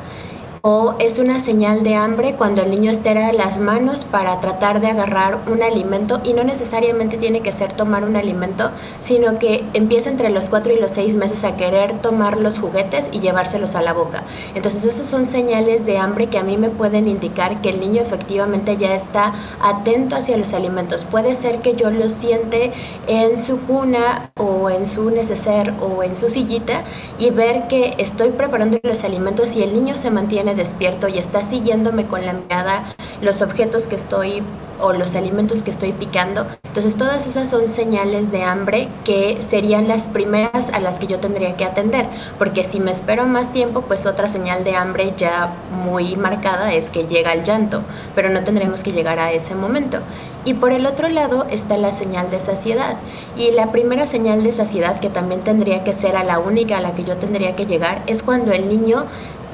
o 0.61 0.95
es 0.99 1.19
una 1.19 1.39
señal 1.39 1.83
de 1.83 1.95
hambre 1.95 2.35
cuando 2.35 2.61
el 2.61 2.71
niño 2.71 2.91
estira 2.91 3.31
las 3.33 3.59
manos 3.59 4.03
para 4.03 4.39
tratar 4.39 4.81
de 4.81 4.87
agarrar 4.87 5.39
un 5.47 5.63
alimento 5.63 6.21
y 6.23 6.33
no 6.33 6.43
necesariamente 6.43 7.17
tiene 7.17 7.41
que 7.41 7.51
ser 7.51 7.71
tomar 7.73 8.03
un 8.03 8.15
alimento, 8.15 8.71
sino 8.99 9.39
que 9.39 9.63
empieza 9.73 10.09
entre 10.09 10.29
los 10.29 10.49
4 10.49 10.73
y 10.73 10.79
los 10.79 10.91
6 10.91 11.15
meses 11.15 11.43
a 11.43 11.55
querer 11.55 11.99
tomar 12.01 12.37
los 12.37 12.59
juguetes 12.59 13.09
y 13.11 13.19
llevárselos 13.19 13.75
a 13.75 13.81
la 13.81 13.93
boca. 13.93 14.23
Entonces 14.55 14.83
esos 14.83 15.07
son 15.07 15.25
señales 15.25 15.85
de 15.85 15.97
hambre 15.97 16.27
que 16.27 16.37
a 16.37 16.43
mí 16.43 16.57
me 16.57 16.69
pueden 16.69 17.07
indicar 17.07 17.61
que 17.61 17.69
el 17.69 17.79
niño 17.79 18.01
efectivamente 18.01 18.77
ya 18.77 18.95
está 18.95 19.33
atento 19.61 20.15
hacia 20.15 20.37
los 20.37 20.53
alimentos. 20.53 21.05
Puede 21.05 21.35
ser 21.35 21.59
que 21.59 21.75
yo 21.75 21.89
lo 21.89 22.09
siente 22.09 22.73
en 23.07 23.37
su 23.37 23.61
cuna 23.61 24.31
o 24.37 24.69
en 24.69 24.85
su 24.85 25.09
neceser 25.09 25.73
o 25.81 26.03
en 26.03 26.15
su 26.15 26.29
sillita 26.29 26.83
y 27.17 27.29
ver 27.29 27.67
que 27.67 27.95
estoy 27.97 28.29
preparando 28.29 28.79
los 28.83 29.03
alimentos 29.03 29.55
y 29.55 29.63
el 29.63 29.73
niño 29.73 29.95
se 29.95 30.11
mantiene 30.11 30.48
despierto 30.55 31.07
y 31.07 31.17
está 31.17 31.43
siguiéndome 31.43 32.05
con 32.05 32.25
la 32.25 32.33
mirada 32.33 32.83
los 33.21 33.41
objetos 33.41 33.87
que 33.87 33.95
estoy 33.95 34.43
o 34.81 34.93
los 34.93 35.15
alimentos 35.15 35.63
que 35.63 35.71
estoy 35.71 35.91
picando. 35.91 36.47
Entonces 36.63 36.95
todas 36.95 37.27
esas 37.27 37.49
son 37.49 37.67
señales 37.67 38.31
de 38.31 38.43
hambre 38.43 38.87
que 39.03 39.41
serían 39.41 39.87
las 39.87 40.07
primeras 40.07 40.69
a 40.69 40.79
las 40.79 40.99
que 40.99 41.07
yo 41.07 41.19
tendría 41.19 41.57
que 41.57 41.65
atender, 41.65 42.07
porque 42.37 42.63
si 42.63 42.79
me 42.79 42.91
espero 42.91 43.25
más 43.25 43.51
tiempo, 43.51 43.81
pues 43.81 44.05
otra 44.05 44.29
señal 44.29 44.63
de 44.63 44.75
hambre 44.75 45.13
ya 45.17 45.53
muy 45.83 46.15
marcada 46.15 46.73
es 46.73 46.89
que 46.89 47.05
llega 47.05 47.33
el 47.33 47.43
llanto, 47.43 47.81
pero 48.15 48.29
no 48.29 48.43
tendremos 48.43 48.83
que 48.83 48.91
llegar 48.91 49.19
a 49.19 49.31
ese 49.31 49.55
momento. 49.55 49.99
Y 50.45 50.53
por 50.53 50.71
el 50.71 50.85
otro 50.85 51.09
lado 51.09 51.45
está 51.49 51.77
la 51.77 51.91
señal 51.91 52.31
de 52.31 52.39
saciedad. 52.39 52.95
Y 53.35 53.51
la 53.51 53.71
primera 53.71 54.07
señal 54.07 54.41
de 54.41 54.53
saciedad, 54.53 54.99
que 54.99 55.09
también 55.09 55.41
tendría 55.41 55.83
que 55.83 55.91
ser 55.91 56.15
a 56.15 56.23
la 56.23 56.39
única 56.39 56.77
a 56.77 56.81
la 56.81 56.95
que 56.95 57.03
yo 57.03 57.17
tendría 57.17 57.55
que 57.55 57.65
llegar, 57.65 58.01
es 58.07 58.23
cuando 58.23 58.53
el 58.53 58.69
niño 58.69 59.05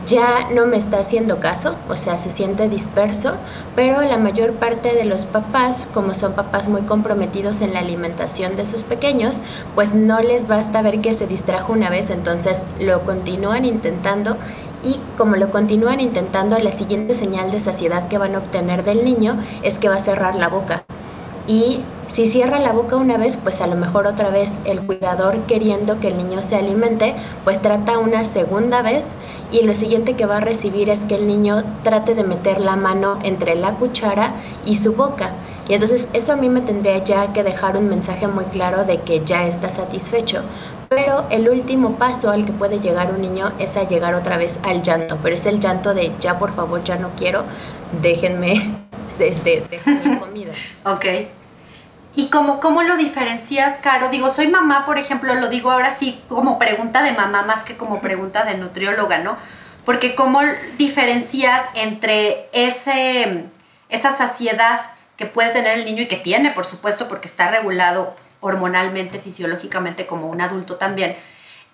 ya 0.05 0.49
no 0.51 0.65
me 0.65 0.77
está 0.77 0.99
haciendo 0.99 1.39
caso, 1.39 1.75
o 1.89 1.95
sea, 1.95 2.17
se 2.17 2.29
siente 2.29 2.69
disperso, 2.69 3.35
pero 3.75 4.01
la 4.01 4.17
mayor 4.17 4.53
parte 4.53 4.93
de 4.93 5.05
los 5.05 5.25
papás, 5.25 5.87
como 5.93 6.13
son 6.13 6.33
papás 6.33 6.67
muy 6.67 6.81
comprometidos 6.81 7.61
en 7.61 7.73
la 7.73 7.79
alimentación 7.79 8.55
de 8.55 8.65
sus 8.65 8.83
pequeños, 8.83 9.41
pues 9.73 9.95
no 9.95 10.21
les 10.21 10.47
basta 10.47 10.81
ver 10.81 11.01
que 11.01 11.13
se 11.13 11.27
distrajo 11.27 11.73
una 11.73 11.89
vez, 11.89 12.09
entonces 12.09 12.63
lo 12.79 13.03
continúan 13.03 13.65
intentando 13.65 14.37
y 14.83 14.99
como 15.17 15.35
lo 15.35 15.49
continúan 15.49 15.99
intentando, 15.99 16.59
la 16.59 16.71
siguiente 16.71 17.15
señal 17.15 17.51
de 17.51 17.59
saciedad 17.59 18.07
que 18.07 18.19
van 18.19 18.35
a 18.35 18.39
obtener 18.39 18.83
del 18.83 19.03
niño 19.03 19.41
es 19.63 19.79
que 19.79 19.89
va 19.89 19.95
a 19.95 19.99
cerrar 19.99 20.35
la 20.35 20.47
boca. 20.47 20.85
Y 21.47 21.81
si 22.07 22.27
cierra 22.27 22.59
la 22.59 22.71
boca 22.71 22.97
una 22.97 23.17
vez, 23.17 23.35
pues 23.35 23.61
a 23.61 23.67
lo 23.67 23.75
mejor 23.75 24.05
otra 24.05 24.29
vez 24.29 24.59
el 24.65 24.81
cuidador 24.81 25.39
queriendo 25.47 25.99
que 25.99 26.09
el 26.09 26.17
niño 26.17 26.43
se 26.43 26.55
alimente, 26.55 27.15
pues 27.43 27.61
trata 27.61 27.97
una 27.97 28.25
segunda 28.25 28.81
vez 28.81 29.13
y 29.51 29.63
lo 29.63 29.73
siguiente 29.73 30.15
que 30.15 30.25
va 30.25 30.37
a 30.37 30.41
recibir 30.41 30.89
es 30.89 31.05
que 31.05 31.15
el 31.15 31.27
niño 31.27 31.63
trate 31.83 32.13
de 32.13 32.23
meter 32.23 32.61
la 32.61 32.75
mano 32.75 33.17
entre 33.23 33.55
la 33.55 33.75
cuchara 33.75 34.35
y 34.65 34.75
su 34.75 34.93
boca. 34.93 35.31
Y 35.67 35.73
entonces 35.73 36.09
eso 36.13 36.31
a 36.31 36.35
mí 36.35 36.47
me 36.47 36.61
tendría 36.61 37.03
ya 37.03 37.33
que 37.33 37.43
dejar 37.43 37.75
un 37.75 37.89
mensaje 37.89 38.27
muy 38.27 38.45
claro 38.45 38.85
de 38.85 39.01
que 39.01 39.25
ya 39.25 39.47
está 39.47 39.71
satisfecho. 39.71 40.43
Pero 40.89 41.25
el 41.31 41.49
último 41.49 41.93
paso 41.95 42.29
al 42.29 42.45
que 42.45 42.51
puede 42.51 42.79
llegar 42.79 43.11
un 43.11 43.21
niño 43.21 43.51
es 43.57 43.75
a 43.77 43.87
llegar 43.87 44.13
otra 44.13 44.37
vez 44.37 44.59
al 44.63 44.83
llanto, 44.83 45.17
pero 45.23 45.33
es 45.33 45.45
el 45.47 45.59
llanto 45.59 45.95
de 45.95 46.11
ya 46.19 46.37
por 46.37 46.53
favor, 46.53 46.83
ya 46.83 46.97
no 46.97 47.09
quiero, 47.17 47.45
déjenme, 48.03 48.85
este, 49.19 49.63
déjenme 49.71 50.19
comida. 50.19 50.51
ok. 50.85 51.05
¿Y 52.15 52.29
cómo, 52.29 52.61
cómo 52.61 52.81
lo 52.83 52.95
diferencias, 52.95 53.79
Caro? 53.81 54.09
Digo, 54.09 54.31
soy 54.31 54.47
mamá, 54.47 54.85
por 54.85 54.97
ejemplo, 54.97 55.35
lo 55.35 55.49
digo 55.49 55.69
ahora 55.69 55.91
sí 55.91 56.21
como 56.29 56.57
pregunta 56.57 57.03
de 57.03 57.11
mamá 57.11 57.43
más 57.43 57.63
que 57.63 57.75
como 57.75 57.99
pregunta 57.99 58.45
de 58.45 58.57
nutrióloga, 58.57 59.17
¿no? 59.17 59.35
Porque 59.85 60.15
cómo 60.15 60.41
diferencias 60.77 61.63
entre 61.75 62.47
ese, 62.53 63.43
esa 63.89 64.15
saciedad 64.15 64.81
que 65.17 65.25
puede 65.25 65.51
tener 65.51 65.77
el 65.77 65.85
niño 65.85 66.03
y 66.03 66.07
que 66.07 66.15
tiene, 66.15 66.51
por 66.51 66.65
supuesto, 66.65 67.09
porque 67.09 67.27
está 67.27 67.51
regulado 67.51 68.15
hormonalmente, 68.39 69.19
fisiológicamente 69.19 70.05
como 70.05 70.27
un 70.27 70.39
adulto 70.39 70.75
también, 70.75 71.15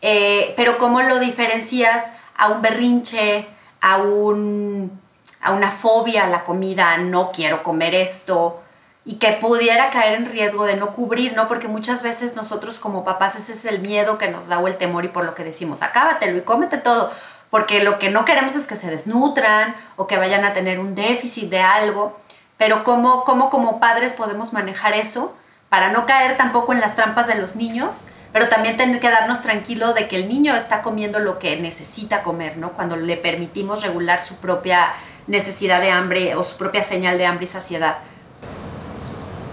eh, 0.02 0.54
pero 0.56 0.78
cómo 0.78 1.02
lo 1.02 1.20
diferencias 1.20 2.18
a 2.36 2.48
un 2.50 2.62
berrinche, 2.62 3.46
a, 3.82 3.98
un, 3.98 5.00
a 5.42 5.52
una 5.52 5.70
fobia 5.70 6.26
a 6.26 6.30
la 6.30 6.44
comida, 6.44 6.98
no 6.98 7.30
quiero 7.30 7.62
comer 7.62 7.94
esto, 7.94 8.61
y 9.04 9.16
que 9.16 9.32
pudiera 9.34 9.90
caer 9.90 10.20
en 10.20 10.26
riesgo 10.28 10.66
de 10.66 10.76
no 10.76 10.92
cubrir, 10.92 11.36
¿no? 11.36 11.48
Porque 11.48 11.68
muchas 11.68 12.04
veces 12.04 12.36
nosotros 12.36 12.78
como 12.78 13.04
papás 13.04 13.36
ese 13.36 13.54
es 13.54 13.66
el 13.66 13.80
miedo 13.80 14.18
que 14.18 14.30
nos 14.30 14.48
da 14.48 14.60
o 14.60 14.68
el 14.68 14.78
temor 14.78 15.06
y 15.06 15.08
por 15.08 15.26
lo 15.26 15.34
que 15.34 15.44
decimos, 15.44 15.82
acábatelo 15.82 16.38
y 16.38 16.42
cómete 16.42 16.78
todo, 16.78 17.12
porque 17.50 17.84
lo 17.84 17.98
que 17.98 18.12
no 18.12 18.26
queremos 18.26 18.56
es 18.56 18.66
que 18.66 18.76
se 18.76 18.92
desnutran 18.92 19.76
o 19.96 20.06
que 20.06 20.18
vayan 20.18 20.46
a 20.46 20.54
tener 20.54 20.80
un 20.80 20.94
déficit 20.94 21.50
de 21.50 21.60
algo, 21.60 22.20
pero 22.58 22.84
¿cómo, 22.84 23.24
cómo 23.24 23.50
como 23.50 23.80
padres 23.80 24.14
podemos 24.14 24.54
manejar 24.54 24.94
eso 24.94 25.36
para 25.70 25.92
no 25.92 26.06
caer 26.06 26.38
tampoco 26.38 26.74
en 26.74 26.80
las 26.80 26.96
trampas 26.96 27.28
de 27.28 27.36
los 27.36 27.56
niños? 27.56 28.08
pero 28.34 28.48
también 28.48 28.78
tener 28.78 29.00
que 29.00 29.10
darnos 29.10 29.42
tranquilo 29.42 29.94
de 29.94 30.08
que 30.08 30.16
el 30.16 30.30
niño 30.30 30.56
está 30.56 30.82
comiendo 30.82 31.20
lo 31.20 31.38
que 31.38 31.58
necesita 31.58 32.24
comer, 32.24 32.58
¿no? 32.58 32.72
Cuando 32.72 32.96
le 32.96 33.18
permitimos 33.18 33.84
regular 33.84 34.22
su 34.22 34.36
propia 34.38 34.88
necesidad 35.28 35.82
de 35.82 35.92
hambre 35.92 36.36
o 36.36 36.44
su 36.44 36.58
propia 36.58 36.84
señal 36.84 37.18
de 37.18 37.26
hambre 37.26 37.44
y 37.44 37.48
saciedad. 37.48 37.98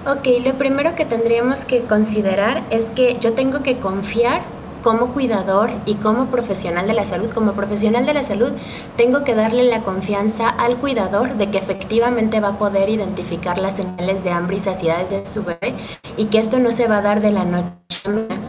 Ok, 0.07 0.27
lo 0.45 0.53
primero 0.55 0.95
que 0.95 1.05
tendríamos 1.05 1.65
que 1.65 1.81
considerar 1.81 2.63
es 2.71 2.91
que 2.91 3.19
yo 3.21 3.35
tengo 3.35 3.63
que 3.63 3.79
confiar 3.79 4.43
como 4.83 5.13
cuidador 5.13 5.71
y 5.87 5.95
como 5.95 6.27
profesional 6.27 6.87
de 6.87 6.95
la 6.95 7.05
salud, 7.05 7.31
como 7.31 7.53
profesional 7.53 8.07
de 8.07 8.15
la 8.15 8.23
salud, 8.23 8.53
tengo 8.97 9.25
que 9.25 9.35
darle 9.35 9.65
la 9.65 9.83
confianza 9.83 10.49
al 10.49 10.79
cuidador 10.79 11.35
de 11.37 11.49
que 11.51 11.59
efectivamente 11.59 12.41
va 12.41 12.49
a 12.49 12.59
poder 12.59 12.89
identificar 12.89 13.59
las 13.59 13.77
señales 13.77 14.23
de 14.23 14.31
hambre 14.31 14.57
y 14.57 14.61
saciedad 14.61 15.05
de 15.09 15.27
su 15.27 15.45
bebé 15.45 15.75
y 16.17 16.27
que 16.27 16.39
esto 16.39 16.59
no 16.59 16.71
se 16.71 16.87
va 16.87 16.99
a 16.99 17.03
dar 17.03 17.21
de 17.21 17.33
la 17.33 17.45
noche 17.45 17.75
a 18.05 18.09
la 18.09 18.15
mañana 18.15 18.49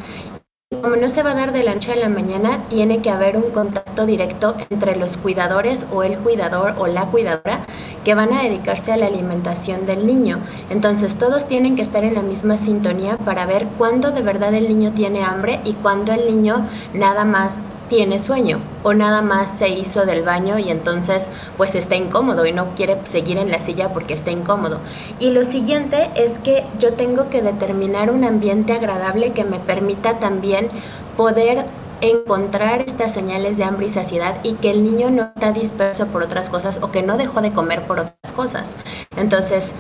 como 0.82 0.96
no 0.96 1.10
se 1.10 1.24
va 1.24 1.32
a 1.32 1.36
dar 1.36 1.54
de 1.54 1.64
la 1.64 1.74
noche 1.74 1.92
a 1.92 1.96
la 1.96 2.10
mañana, 2.10 2.60
tiene 2.70 3.02
que 3.02 3.10
haber 3.10 3.38
un 3.38 3.52
contacto 3.52 4.06
directo 4.06 4.56
entre 4.70 4.96
los 4.96 5.18
cuidadores 5.18 5.88
o 5.92 6.04
el 6.04 6.18
cuidador 6.20 6.76
o 6.78 6.88
la 6.88 7.06
cuidadora 7.06 7.66
que 8.04 8.16
van 8.16 8.34
a 8.34 8.44
dedicarse 8.44 8.92
a 8.92 8.98
la 8.98 9.08
alimentación 9.08 9.86
del 9.86 10.06
niño. 10.06 10.40
Entonces 10.70 11.18
todos 11.18 11.48
tienen 11.48 11.76
que 11.76 11.82
estar 11.82 12.04
en 12.04 12.16
la 12.16 12.22
misma 12.22 12.58
sintonía 12.58 13.18
para 13.18 13.46
ver 13.46 13.68
cuándo 13.78 14.12
de 14.12 14.22
verdad 14.22 14.54
el 14.54 14.70
niño 14.70 14.94
tiene 14.94 15.24
hambre 15.24 15.60
y 15.66 15.74
cuándo 15.74 16.12
el 16.12 16.28
niño 16.28 16.68
nada 16.94 17.26
más 17.26 17.58
tiene 17.90 18.20
sueño 18.20 18.60
o 18.84 18.94
nada 18.94 19.22
más 19.22 19.58
se 19.58 19.70
hizo 19.70 20.06
del 20.06 20.24
baño 20.24 20.58
y 20.58 20.70
entonces 20.70 21.30
pues 21.58 21.76
está 21.76 21.96
incómodo 21.96 22.46
y 22.46 22.54
no 22.54 22.76
quiere 22.76 22.98
seguir 23.04 23.38
en 23.38 23.52
la 23.52 23.60
silla 23.60 23.90
porque 23.90 24.14
está 24.14 24.32
incómodo. 24.32 24.80
Y 25.20 25.32
lo 25.32 25.44
siguiente 25.44 26.10
es 26.16 26.40
que 26.40 26.64
yo 26.80 26.94
tengo 26.94 27.30
que 27.30 27.42
determinar 27.42 28.12
un 28.12 28.24
ambiente 28.24 28.74
agradable 28.74 29.34
que 29.34 29.44
me 29.44 29.60
permita 29.60 30.20
también 30.20 30.70
poder 31.18 31.66
encontrar 32.02 32.80
estas 32.80 33.14
señales 33.14 33.58
de 33.58 33.66
hambre 33.66 33.88
y 33.88 33.90
saciedad 33.90 34.40
y 34.44 34.54
que 34.54 34.72
el 34.72 34.84
niño 34.84 35.10
no 35.10 35.32
está 35.36 35.52
disperso 35.52 36.08
por 36.08 36.24
otras 36.24 36.50
cosas 36.50 36.80
o 36.82 36.92
que 36.92 37.02
no 37.02 37.18
dejó 37.18 37.42
de 37.42 37.52
comer 37.52 37.86
por 37.88 38.00
otras 38.00 38.32
cosas. 38.34 38.76
Entonces, 39.18 39.74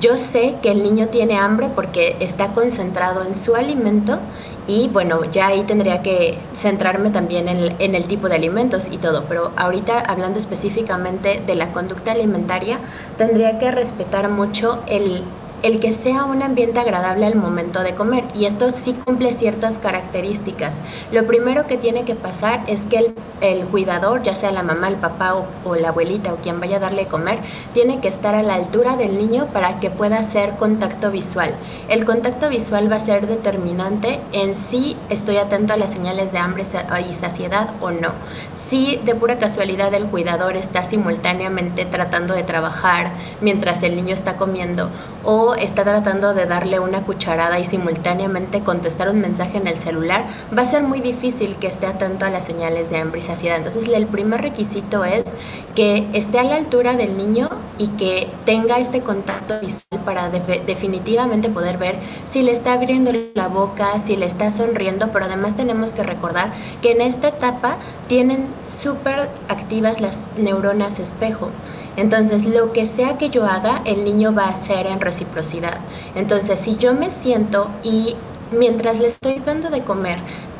yo 0.00 0.18
sé 0.18 0.56
que 0.60 0.70
el 0.70 0.82
niño 0.82 1.08
tiene 1.08 1.38
hambre 1.38 1.70
porque 1.74 2.16
está 2.20 2.52
concentrado 2.52 3.24
en 3.24 3.32
su 3.32 3.54
alimento 3.54 4.18
y 4.66 4.88
bueno, 4.88 5.24
ya 5.30 5.48
ahí 5.48 5.64
tendría 5.64 6.02
que 6.02 6.38
centrarme 6.52 7.10
también 7.10 7.48
en 7.48 7.64
en 7.78 7.94
el, 7.94 8.04
tipo 8.06 8.28
de 8.28 8.36
alimentos 8.36 8.88
y 8.90 8.98
todo, 8.98 9.24
pero 9.28 9.52
ahorita 9.56 9.98
hablando 9.98 10.38
específicamente 10.38 11.42
de 11.46 11.54
la 11.54 11.72
conducta 11.72 12.12
alimentaria, 12.12 12.78
tendría 13.16 13.58
que 13.58 13.70
respetar 13.70 14.28
mucho 14.28 14.82
el 14.86 15.22
el 15.62 15.80
que 15.80 15.92
sea 15.92 16.24
un 16.24 16.42
ambiente 16.42 16.80
agradable 16.80 17.26
al 17.26 17.36
momento 17.36 17.82
de 17.82 17.94
comer. 17.94 18.24
Y 18.34 18.44
esto 18.44 18.70
sí 18.70 18.92
cumple 18.92 19.32
ciertas 19.32 19.78
características. 19.78 20.80
Lo 21.12 21.26
primero 21.26 21.66
que 21.66 21.76
tiene 21.76 22.04
que 22.04 22.14
pasar 22.14 22.62
es 22.66 22.84
que 22.84 23.14
el, 23.40 23.66
cuidador, 23.66 24.22
ya 24.22 24.36
sea 24.36 24.52
la 24.52 24.62
mamá, 24.62 24.88
el 24.88 24.96
papá 24.96 25.34
o, 25.64 25.74
la 25.74 25.88
abuelita 25.88 26.32
o 26.32 26.36
quien 26.36 26.60
vaya 26.60 26.76
a 26.76 26.80
darle 26.80 27.06
comer, 27.06 27.38
tiene 27.72 28.00
que 28.00 28.08
estar 28.08 28.34
a 28.34 28.42
la 28.42 28.54
altura 28.54 28.96
del 28.96 29.16
niño 29.16 29.46
para 29.52 29.80
que 29.80 29.90
pueda 29.90 30.18
hacer 30.18 30.56
contacto 30.56 31.10
visual. 31.10 31.54
El 31.88 32.04
contacto 32.04 32.48
visual 32.48 32.90
va 32.90 32.96
a 32.96 33.00
ser 33.00 33.26
determinante 33.26 34.20
en 34.32 34.54
si 34.54 34.96
estoy 35.08 35.36
atento 35.36 35.72
a 35.72 35.76
las 35.76 35.92
señales 35.92 36.32
de 36.32 36.38
hambre 36.38 36.64
y 37.08 37.14
saciedad 37.14 37.70
o 37.80 37.90
no. 37.90 38.12
Si 38.52 38.96
de 39.04 39.14
pura 39.14 39.38
casualidad 39.38 39.92
el 39.94 40.06
cuidador 40.06 40.56
está 40.56 40.84
simultáneamente 40.84 41.84
tratando 41.84 42.34
de 42.34 42.42
trabajar 42.42 43.12
mientras 43.40 43.82
el 43.82 43.96
niño 43.96 44.14
está 44.14 44.36
comiendo 44.36 44.90
o 45.24 45.53
está 45.54 45.84
tratando 45.84 46.34
de 46.34 46.46
darle 46.46 46.80
una 46.80 47.02
cucharada 47.02 47.58
y 47.58 47.64
simultáneamente 47.64 48.60
contestar 48.60 49.08
un 49.08 49.20
mensaje 49.20 49.58
en 49.58 49.66
el 49.66 49.76
celular, 49.76 50.24
va 50.56 50.62
a 50.62 50.64
ser 50.64 50.82
muy 50.82 51.00
difícil 51.00 51.56
que 51.56 51.66
esté 51.66 51.86
atento 51.86 52.26
a 52.26 52.30
las 52.30 52.44
señales 52.44 52.90
de 52.90 52.98
hambre 52.98 53.20
y 53.20 53.22
saciedad. 53.22 53.56
Entonces, 53.56 53.86
el 53.88 54.06
primer 54.06 54.42
requisito 54.42 55.04
es 55.04 55.36
que 55.74 56.08
esté 56.12 56.38
a 56.38 56.44
la 56.44 56.56
altura 56.56 56.96
del 56.96 57.16
niño 57.16 57.50
y 57.78 57.88
que 57.88 58.28
tenga 58.44 58.78
este 58.78 59.00
contacto 59.00 59.58
visual 59.60 60.02
para 60.04 60.28
definitivamente 60.30 61.48
poder 61.48 61.78
ver 61.78 61.98
si 62.24 62.42
le 62.42 62.52
está 62.52 62.74
abriendo 62.74 63.12
la 63.34 63.48
boca, 63.48 63.98
si 64.00 64.16
le 64.16 64.26
está 64.26 64.50
sonriendo, 64.50 65.10
pero 65.12 65.24
además 65.24 65.56
tenemos 65.56 65.92
que 65.92 66.02
recordar 66.02 66.52
que 66.82 66.92
en 66.92 67.00
esta 67.00 67.28
etapa 67.28 67.76
tienen 68.08 68.46
súper 68.64 69.28
activas 69.48 70.00
las 70.00 70.28
neuronas 70.36 70.98
espejo. 70.98 71.50
Entonces, 71.96 72.44
lo 72.44 72.72
que 72.72 72.86
sea 72.86 73.18
que 73.18 73.30
yo 73.30 73.44
haga, 73.44 73.82
el 73.84 74.04
niño 74.04 74.34
va 74.34 74.46
a 74.46 74.50
hacer 74.50 74.86
en 74.86 75.00
reciprocidad. 75.00 75.78
Entonces, 76.14 76.60
si 76.60 76.76
yo 76.76 76.94
me 76.94 77.10
siento 77.10 77.68
y 77.82 78.16
mientras 78.50 79.00
le 79.00 79.06
estoy 79.06 79.40
dando 79.44 79.70
de 79.70 79.82
comer, 79.82 80.18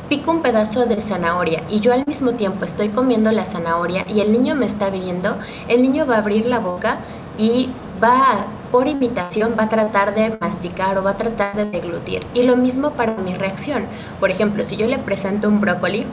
pico 0.09 0.31
un 0.31 0.41
pedazo 0.41 0.85
de 0.85 1.01
zanahoria 1.01 1.63
y 1.69 1.79
yo 1.79 1.91
al 1.91 2.05
mismo 2.05 2.33
tiempo 2.33 2.63
estoy 2.63 2.89
comiendo 2.89 3.31
la 3.31 3.45
zanahoria 3.45 4.05
y 4.07 4.19
el 4.19 4.31
niño 4.31 4.55
me 4.55 4.65
está 4.65 4.89
viendo, 4.89 5.35
el 5.67 5.81
niño 5.81 6.05
va 6.05 6.15
a 6.15 6.19
abrir 6.19 6.45
la 6.45 6.59
boca 6.59 6.99
y 7.37 7.69
va, 8.01 8.45
por 8.71 8.87
imitación, 8.87 9.55
va 9.57 9.63
a 9.63 9.69
tratar 9.69 10.13
de 10.13 10.37
masticar 10.39 10.97
o 10.97 11.03
va 11.03 11.11
a 11.11 11.17
tratar 11.17 11.55
de 11.55 11.65
deglutir. 11.65 12.25
Y 12.33 12.43
lo 12.43 12.55
mismo 12.55 12.91
para 12.91 13.15
mi 13.15 13.33
reacción. 13.33 13.85
Por 14.19 14.31
ejemplo, 14.31 14.63
si 14.63 14.75
yo 14.75 14.87
le 14.87 14.99
presento 14.99 15.47
un 15.47 15.59
brócoli, 15.59 16.05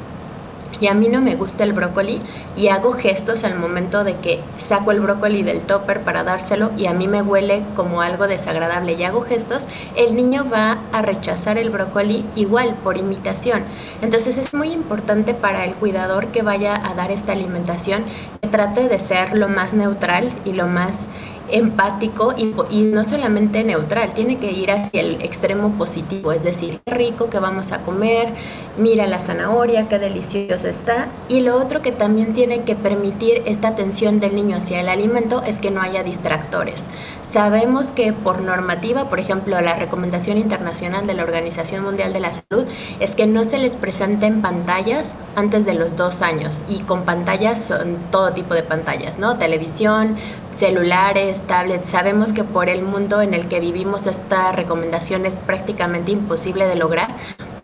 y 0.83 0.89
a 0.89 0.95
mí 0.95 1.07
no 1.07 1.21
me 1.21 1.37
gusta 1.37 1.63
el 1.63 1.73
brócoli 1.73 2.19
y 2.57 2.67
hago 2.67 2.93
gestos 2.95 3.45
al 3.45 3.57
momento 3.57 4.03
de 4.03 4.17
que 4.17 4.41
saco 4.57 4.91
el 4.91 4.99
brócoli 4.99 5.45
del 5.45 5.61
topper 5.61 6.01
para 6.01 6.25
dárselo 6.25 6.73
y 6.77 6.87
a 6.87 6.93
mí 6.93 7.07
me 7.07 7.23
huele 7.23 7.63
como 7.77 8.03
algo 8.03 8.27
desagradable 8.27 8.95
y 8.95 9.05
hago 9.05 9.21
gestos, 9.21 9.69
el 9.97 10.17
niño 10.17 10.45
va 10.53 10.79
a 10.91 11.03
rechazar 11.03 11.57
el 11.57 11.71
brócoli 11.71 12.25
igual 12.35 12.75
por 12.83 12.97
imitación. 12.97 13.63
Entonces 14.01 14.39
es 14.39 14.55
muy 14.55 14.73
importante 14.73 15.35
para 15.35 15.65
el 15.65 15.75
cuidador 15.75 16.27
que 16.33 16.43
vaya 16.43 16.75
a 16.75 16.95
dar 16.95 17.13
esta 17.13 17.31
alimentación 17.31 18.03
que 18.41 18.49
trate 18.49 18.89
de 18.89 18.99
ser 18.99 19.39
lo 19.39 19.49
más 19.49 19.75
neutral 19.75 20.31
y 20.45 20.53
lo 20.53 20.67
más 20.67 21.11
empático 21.53 22.35
y, 22.37 22.83
no 22.83 23.05
solamente 23.05 23.63
neutral, 23.63 24.15
tiene 24.15 24.39
que 24.39 24.51
ir 24.51 24.71
hacia 24.71 25.01
el 25.01 25.23
extremo 25.23 25.71
positivo, 25.73 26.33
es 26.33 26.43
decir, 26.43 26.81
qué 26.85 26.95
rico 26.95 27.31
que 27.31 27.39
vamos 27.39 27.73
a 27.73 27.83
comer, 27.83 28.33
mira 28.79 29.07
la 29.07 29.21
zanahoria, 29.21 29.89
qué 29.89 29.99
deliciosa 29.99 30.69
está. 30.69 31.09
Y 31.29 31.41
lo 31.41 31.57
otro 31.57 31.83
que 31.83 31.93
también 31.93 32.35
tiene 32.35 32.63
que 32.63 32.75
permitir 32.75 33.43
esta 33.47 33.69
atención 33.69 34.19
del 34.19 34.35
niño 34.35 34.57
hacia 34.57 34.81
el 34.81 34.89
alimento 34.89 35.43
es 35.43 35.61
que 35.61 35.71
no 35.71 35.83
haya 35.83 36.03
distractores. 36.03 36.89
Sabemos 37.23 37.93
que 37.93 38.13
por 38.13 38.41
normativa, 38.41 39.09
por 39.09 39.21
ejemplo, 39.21 39.61
la 39.61 39.75
recomendación 39.75 40.39
internacional 40.39 41.07
de 41.07 41.15
la 41.15 41.23
Organización 41.23 41.85
Mundial 41.85 42.13
de 42.13 42.21
la 42.21 42.33
Salud 42.33 42.67
es 43.01 43.15
que 43.15 43.27
no 43.27 43.45
se 43.45 43.59
les 43.59 43.77
presenten 43.77 44.43
pantallas 44.43 45.15
antes 45.37 45.67
de 45.67 45.75
los 45.75 45.97
dos 45.97 46.23
años 46.23 46.63
y 46.69 46.81
con 46.81 47.05
pantallas 47.05 47.65
son 47.65 47.99
todo 48.11 48.33
tipo 48.33 48.55
de 48.55 48.63
pantallas, 48.63 49.19
¿no? 49.19 49.37
Televisión, 49.39 50.17
celulares, 50.51 51.42
tablets. 51.47 51.89
Sabemos 51.89 52.33
que 52.33 52.45
por 52.45 52.69
el 52.69 52.83
mundo 52.83 53.23
en 53.23 53.35
el 53.35 53.49
que 53.49 53.61
vivimos 53.61 54.07
esta 54.07 54.53
recomendación 54.53 55.27
es 55.27 55.39
prácticamente 55.39 56.13
imposible 56.13 56.67
de 56.67 56.77
lograr, 56.77 57.09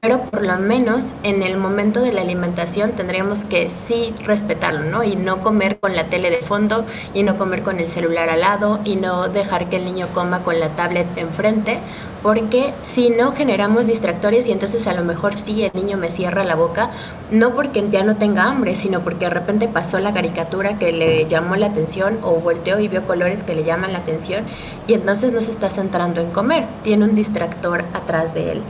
pero 0.01 0.23
por 0.23 0.47
lo 0.47 0.57
menos 0.59 1.15
en 1.23 1.43
el 1.43 1.57
momento 1.57 2.01
de 2.01 2.13
la 2.13 2.21
alimentación 2.21 2.93
tendríamos 2.93 3.43
que 3.43 3.69
sí 3.71 4.15
respetarlo, 4.25 4.85
¿no? 4.85 5.03
Y 5.03 5.17
no 5.17 5.43
comer 5.43 5.81
con 5.81 5.97
la 5.97 6.09
tele 6.09 6.31
de 6.31 6.39
fondo, 6.39 6.85
y 7.15 7.23
no 7.23 7.37
comer 7.37 7.63
con 7.63 7.81
el 7.81 7.89
celular 7.89 8.29
al 8.29 8.41
lado, 8.41 8.81
y 8.85 8.97
no 8.97 9.29
dejar 9.29 9.69
que 9.69 9.77
el 9.77 9.85
niño 9.85 10.07
coma 10.15 10.41
con 10.41 10.61
la 10.61 10.69
tablet 10.69 11.07
enfrente, 11.17 11.79
porque 12.23 12.73
si 12.83 13.11
no 13.11 13.33
generamos 13.33 13.87
distractores 13.87 14.49
y 14.49 14.53
entonces 14.53 14.87
a 14.87 14.93
lo 14.93 15.05
mejor 15.05 15.37
sí 15.37 15.63
el 15.65 15.73
niño 15.75 15.97
me 15.97 16.11
cierra 16.11 16.45
la 16.45 16.55
boca, 16.55 16.91
no 17.31 17.55
porque 17.55 17.85
ya 17.91 18.03
no 18.03 18.17
tenga 18.17 18.45
hambre, 18.45 18.75
sino 18.75 19.01
porque 19.01 19.27
de 19.27 19.31
repente 19.31 19.69
pasó 19.69 19.99
la 20.01 20.13
caricatura 20.13 20.79
que 20.79 20.93
le 20.93 21.27
llamó 21.27 21.57
la 21.57 21.67
atención 21.67 22.19
o 22.23 22.37
volteó 22.37 22.81
y 22.81 22.89
vio 22.89 23.07
colores 23.07 23.43
que 23.43 23.55
le 23.55 23.65
llaman 23.65 23.93
la 23.93 23.99
atención 23.99 24.45
y 24.87 24.95
entonces 24.95 25.33
no 25.33 25.41
se 25.41 25.51
está 25.51 25.71
centrando 25.71 26.21
en 26.21 26.31
comer, 26.31 26.67
tiene 26.83 27.05
un 27.05 27.15
distractor 27.15 27.85
atrás 27.95 28.35
de 28.35 28.53
él. 28.53 28.63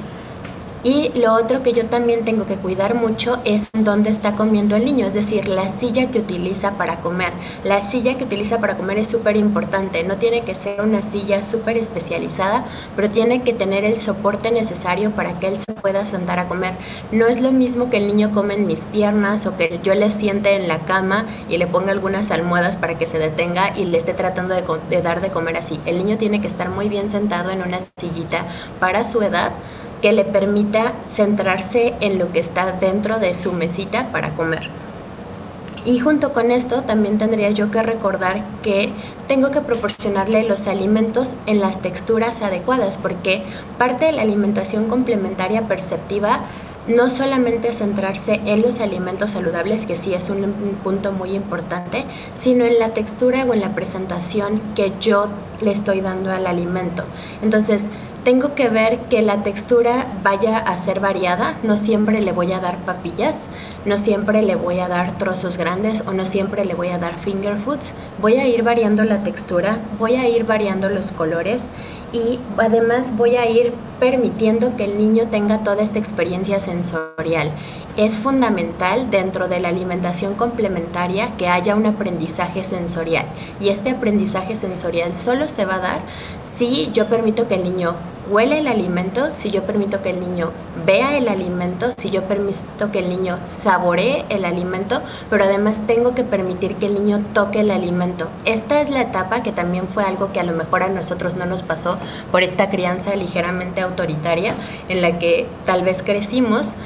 Y 0.84 1.10
lo 1.18 1.34
otro 1.34 1.64
que 1.64 1.72
yo 1.72 1.86
también 1.86 2.24
tengo 2.24 2.46
que 2.46 2.54
cuidar 2.54 2.94
mucho 2.94 3.40
es 3.44 3.68
dónde 3.72 4.10
está 4.10 4.36
comiendo 4.36 4.76
el 4.76 4.84
niño, 4.84 5.06
es 5.06 5.14
decir, 5.14 5.48
la 5.48 5.70
silla 5.70 6.10
que 6.10 6.20
utiliza 6.20 6.78
para 6.78 7.00
comer. 7.00 7.32
La 7.64 7.82
silla 7.82 8.16
que 8.16 8.22
utiliza 8.24 8.60
para 8.60 8.76
comer 8.76 8.98
es 8.98 9.08
súper 9.08 9.36
importante, 9.36 10.04
no 10.04 10.18
tiene 10.18 10.42
que 10.42 10.54
ser 10.54 10.80
una 10.80 11.02
silla 11.02 11.42
súper 11.42 11.76
especializada, 11.76 12.64
pero 12.94 13.10
tiene 13.10 13.42
que 13.42 13.52
tener 13.52 13.84
el 13.84 13.98
soporte 13.98 14.52
necesario 14.52 15.10
para 15.10 15.40
que 15.40 15.48
él 15.48 15.58
se 15.58 15.72
pueda 15.72 16.06
sentar 16.06 16.38
a 16.38 16.46
comer. 16.46 16.74
No 17.10 17.26
es 17.26 17.40
lo 17.40 17.50
mismo 17.50 17.90
que 17.90 17.96
el 17.96 18.06
niño 18.06 18.30
come 18.32 18.54
en 18.54 18.66
mis 18.66 18.86
piernas 18.86 19.46
o 19.46 19.56
que 19.56 19.80
yo 19.82 19.96
le 19.96 20.12
siente 20.12 20.54
en 20.54 20.68
la 20.68 20.84
cama 20.84 21.26
y 21.48 21.58
le 21.58 21.66
ponga 21.66 21.90
algunas 21.90 22.30
almohadas 22.30 22.76
para 22.76 22.96
que 22.96 23.08
se 23.08 23.18
detenga 23.18 23.76
y 23.76 23.84
le 23.84 23.98
esté 23.98 24.14
tratando 24.14 24.54
de, 24.54 24.62
de 24.88 25.02
dar 25.02 25.20
de 25.20 25.30
comer 25.30 25.56
así. 25.56 25.80
El 25.86 25.98
niño 25.98 26.18
tiene 26.18 26.40
que 26.40 26.46
estar 26.46 26.68
muy 26.68 26.88
bien 26.88 27.08
sentado 27.08 27.50
en 27.50 27.62
una 27.62 27.78
sillita 27.96 28.44
para 28.78 29.02
su 29.04 29.20
edad 29.22 29.50
que 30.02 30.12
le 30.12 30.24
permita 30.24 30.92
centrarse 31.08 31.94
en 32.00 32.18
lo 32.18 32.32
que 32.32 32.40
está 32.40 32.72
dentro 32.72 33.18
de 33.18 33.34
su 33.34 33.52
mesita 33.52 34.10
para 34.12 34.30
comer. 34.30 34.70
Y 35.84 36.00
junto 36.00 36.32
con 36.32 36.50
esto 36.50 36.82
también 36.82 37.18
tendría 37.18 37.50
yo 37.50 37.70
que 37.70 37.82
recordar 37.82 38.42
que 38.62 38.90
tengo 39.26 39.50
que 39.50 39.60
proporcionarle 39.60 40.42
los 40.42 40.66
alimentos 40.66 41.36
en 41.46 41.60
las 41.60 41.80
texturas 41.80 42.42
adecuadas, 42.42 42.98
porque 42.98 43.42
parte 43.78 44.06
de 44.06 44.12
la 44.12 44.22
alimentación 44.22 44.88
complementaria 44.88 45.62
perceptiva 45.62 46.42
no 46.88 47.10
solamente 47.10 47.72
centrarse 47.72 48.40
en 48.46 48.62
los 48.62 48.80
alimentos 48.80 49.32
saludables, 49.32 49.86
que 49.86 49.94
sí 49.94 50.14
es 50.14 50.30
un, 50.30 50.52
punto 50.82 51.12
muy 51.12 51.32
importante, 51.32 52.04
sino 52.34 52.64
en 52.64 52.78
la 52.78 52.94
textura 52.94 53.44
o 53.44 53.52
en 53.52 53.60
la 53.60 53.74
presentación 53.74 54.60
que 54.74 54.92
yo 55.00 55.28
le 55.60 55.70
estoy 55.70 56.00
dando 56.00 56.32
al 56.32 56.46
alimento. 56.46 57.04
Entonces, 57.42 57.88
tengo 58.24 58.54
que 58.54 58.68
ver 58.68 58.98
que 59.08 59.22
la 59.22 59.42
textura 59.42 60.06
vaya 60.22 60.58
a 60.58 60.76
ser 60.76 61.00
variada, 61.00 61.56
no 61.62 61.76
siempre 61.76 62.20
le 62.20 62.32
voy 62.32 62.52
a 62.52 62.60
dar 62.60 62.78
papillas, 62.78 63.48
no 63.84 63.96
siempre 63.98 64.42
le 64.42 64.56
voy 64.56 64.80
a 64.80 64.88
dar 64.88 65.16
trozos 65.18 65.56
grandes 65.56 66.02
o 66.06 66.12
no 66.12 66.26
siempre 66.26 66.64
le 66.64 66.74
voy 66.74 66.88
a 66.88 66.98
dar 66.98 67.18
finger 67.18 67.58
foods, 67.58 67.94
voy 68.20 68.36
a 68.36 68.46
ir 68.46 68.62
variando 68.62 69.04
la 69.04 69.22
textura, 69.22 69.78
voy 69.98 70.16
a 70.16 70.28
ir 70.28 70.44
variando 70.44 70.88
los 70.88 71.12
colores 71.12 71.68
y 72.12 72.38
además 72.56 73.16
voy 73.16 73.36
a 73.36 73.48
ir 73.48 73.72
permitiendo 74.00 74.76
que 74.76 74.84
el 74.84 74.98
niño 74.98 75.28
tenga 75.30 75.62
toda 75.62 75.82
esta 75.82 75.98
experiencia 75.98 76.60
sensorial. 76.60 77.50
Es 77.98 78.16
fundamental 78.16 79.10
dentro 79.10 79.48
de 79.48 79.58
la 79.58 79.70
alimentación 79.70 80.34
complementaria 80.34 81.36
que 81.36 81.48
haya 81.48 81.74
un 81.74 81.84
aprendizaje 81.84 82.62
sensorial 82.62 83.26
y 83.58 83.70
este 83.70 83.90
aprendizaje 83.90 84.54
sensorial 84.54 85.16
solo 85.16 85.48
se 85.48 85.64
va 85.64 85.74
a 85.74 85.80
dar 85.80 86.00
si 86.42 86.92
yo 86.92 87.08
permito 87.08 87.48
que 87.48 87.56
el 87.56 87.64
niño 87.64 87.96
huele 88.30 88.58
el 88.58 88.68
alimento, 88.68 89.30
si 89.32 89.50
yo 89.50 89.64
permito 89.64 90.00
que 90.00 90.10
el 90.10 90.20
niño 90.20 90.52
vea 90.86 91.16
el 91.16 91.26
alimento, 91.28 91.92
si 91.96 92.10
yo 92.10 92.22
permito 92.24 92.92
que 92.92 93.00
el 93.00 93.08
niño 93.08 93.40
saboree 93.42 94.24
el 94.28 94.44
alimento, 94.44 95.02
pero 95.28 95.42
además 95.42 95.80
tengo 95.88 96.14
que 96.14 96.22
permitir 96.22 96.76
que 96.76 96.86
el 96.86 96.94
niño 96.94 97.24
toque 97.32 97.60
el 97.60 97.72
alimento. 97.72 98.28
Esta 98.44 98.80
es 98.80 98.90
la 98.90 99.00
etapa 99.00 99.42
que 99.42 99.50
también 99.50 99.88
fue 99.88 100.04
algo 100.04 100.30
que 100.32 100.38
a 100.38 100.44
lo 100.44 100.52
mejor 100.52 100.84
a 100.84 100.88
nosotros 100.88 101.34
no 101.34 101.46
nos 101.46 101.62
pasó 101.62 101.98
por 102.30 102.44
esta 102.44 102.70
crianza 102.70 103.16
ligeramente 103.16 103.80
autoritaria 103.80 104.54
en 104.88 105.02
la 105.02 105.18
que 105.18 105.48
tal 105.64 105.82
vez 105.82 106.04
crecimos 106.04 106.76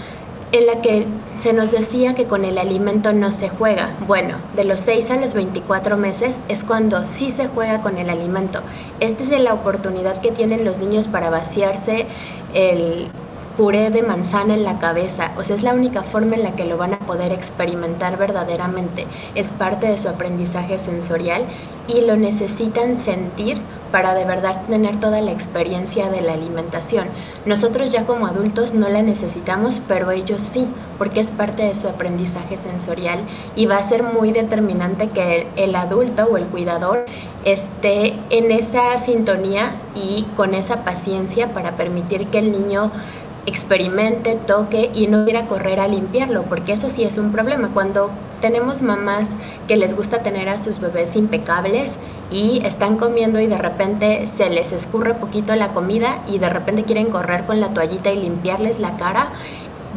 en 0.53 0.67
la 0.67 0.83
que 0.83 1.07
se 1.39 1.55
nos 1.55 1.71
decía 1.71 2.15
que 2.15 2.27
con 2.27 2.45
el 2.45 2.59
alimento 2.59 3.13
no 3.15 3.33
se 3.33 3.49
juega. 3.49 3.97
Bueno, 4.07 4.37
de 4.55 4.65
los 4.65 4.81
6 4.81 5.11
a 5.11 5.17
los 5.17 5.33
24 5.33 5.97
meses 5.97 6.41
es 6.49 6.63
cuando 6.63 7.07
sí 7.07 7.31
se 7.31 7.49
juega 7.49 7.81
con 7.81 7.97
el 7.97 8.11
alimento. 8.11 8.61
Esta 9.01 9.23
es 9.23 9.31
la 9.31 9.55
oportunidad 9.55 10.21
que 10.21 10.31
tienen 10.31 10.65
los 10.65 10.79
niños 10.79 11.09
para 11.09 11.31
vaciarse 11.31 12.07
el 12.53 13.09
puré 13.57 13.91
de 13.91 14.03
manzana 14.03 14.55
en 14.55 14.65
la 14.65 14.79
cabeza. 14.79 15.33
O 15.37 15.45
sea, 15.45 15.57
es 15.57 15.63
la 15.63 15.75
única 15.75 16.03
forma 16.03 16.37
en 16.37 16.43
la 16.43 16.57
que 16.57 16.65
lo 16.65 16.77
van 16.77 16.95
a 16.95 16.99
poder 16.99 17.33
experimentar 17.33 18.17
verdaderamente. 18.17 19.07
Es 19.35 19.53
parte 19.53 19.87
de 19.89 19.99
su 19.99 20.09
aprendizaje 20.09 20.79
sensorial 20.79 21.45
y 21.89 22.03
lo 22.03 22.17
necesitan 22.17 22.95
sentir 22.95 23.61
para 23.93 24.15
de 24.15 24.25
verdad 24.25 24.63
tener 24.67 24.99
toda 24.99 25.21
la 25.21 25.31
experiencia 25.31 26.09
de 26.09 26.23
la 26.23 26.33
alimentación. 26.33 27.07
Nosotros 27.45 27.93
ya 27.93 28.07
como 28.07 28.27
adultos 28.27 28.75
no 28.75 28.89
la 28.89 29.03
necesitamos, 29.03 29.81
pero 29.87 30.11
ellos 30.11 30.41
sí, 30.41 30.67
porque 30.99 31.21
es 31.21 31.31
parte 31.31 31.63
de 31.63 31.75
su 31.75 31.89
aprendizaje 31.89 32.57
sensorial 32.57 33.21
y 33.55 33.67
va 33.67 33.77
a 33.77 33.83
ser 33.83 34.03
muy 34.03 34.33
determinante 34.33 35.11
que 35.11 35.47
el, 35.57 35.77
adulto 35.77 36.25
o 36.25 36.39
el 36.39 36.47
cuidador 36.47 37.05
esté 37.45 38.15
en 38.31 38.51
esa 38.51 38.97
sintonía 38.99 39.75
y 39.95 40.27
con 40.37 40.55
esa 40.55 40.85
paciencia 40.85 41.53
para 41.53 41.77
permitir 41.77 42.29
que 42.29 42.39
el 42.39 42.53
niño 42.53 42.91
experimente, 43.47 44.37
toque 44.47 44.91
y 44.95 45.07
no 45.07 45.25
quiera 45.25 45.47
correr 45.47 45.81
a 45.81 45.89
limpiarlo, 45.89 46.45
porque 46.45 46.73
eso 46.73 46.91
sí 46.91 47.05
es 47.05 47.19
un 47.19 47.33
problema. 47.33 47.71
Cuando 47.75 48.11
tenemos 48.41 48.83
mamás 48.83 49.37
que 49.69 49.77
les 49.77 49.97
gusta 49.97 50.23
tener 50.23 50.49
a 50.49 50.59
sus 50.59 50.81
bebés 50.81 51.17
impecables 51.17 51.99
y 52.31 52.63
están 52.65 52.97
comiendo 52.97 53.41
y 53.41 53.47
de 53.47 53.59
repente 53.59 54.27
se 54.27 54.51
les 54.51 54.73
escurre 54.73 55.15
poquito 55.15 55.55
la 55.55 55.73
comida 55.73 56.23
y 56.27 56.39
de 56.39 56.49
repente 56.49 56.85
quieren 56.85 57.11
correr 57.11 57.45
con 57.45 57.61
la 57.61 57.75
toallita 57.75 58.13
y 58.13 58.21
limpiarles 58.21 58.79
la 58.79 58.97
cara, 58.97 59.31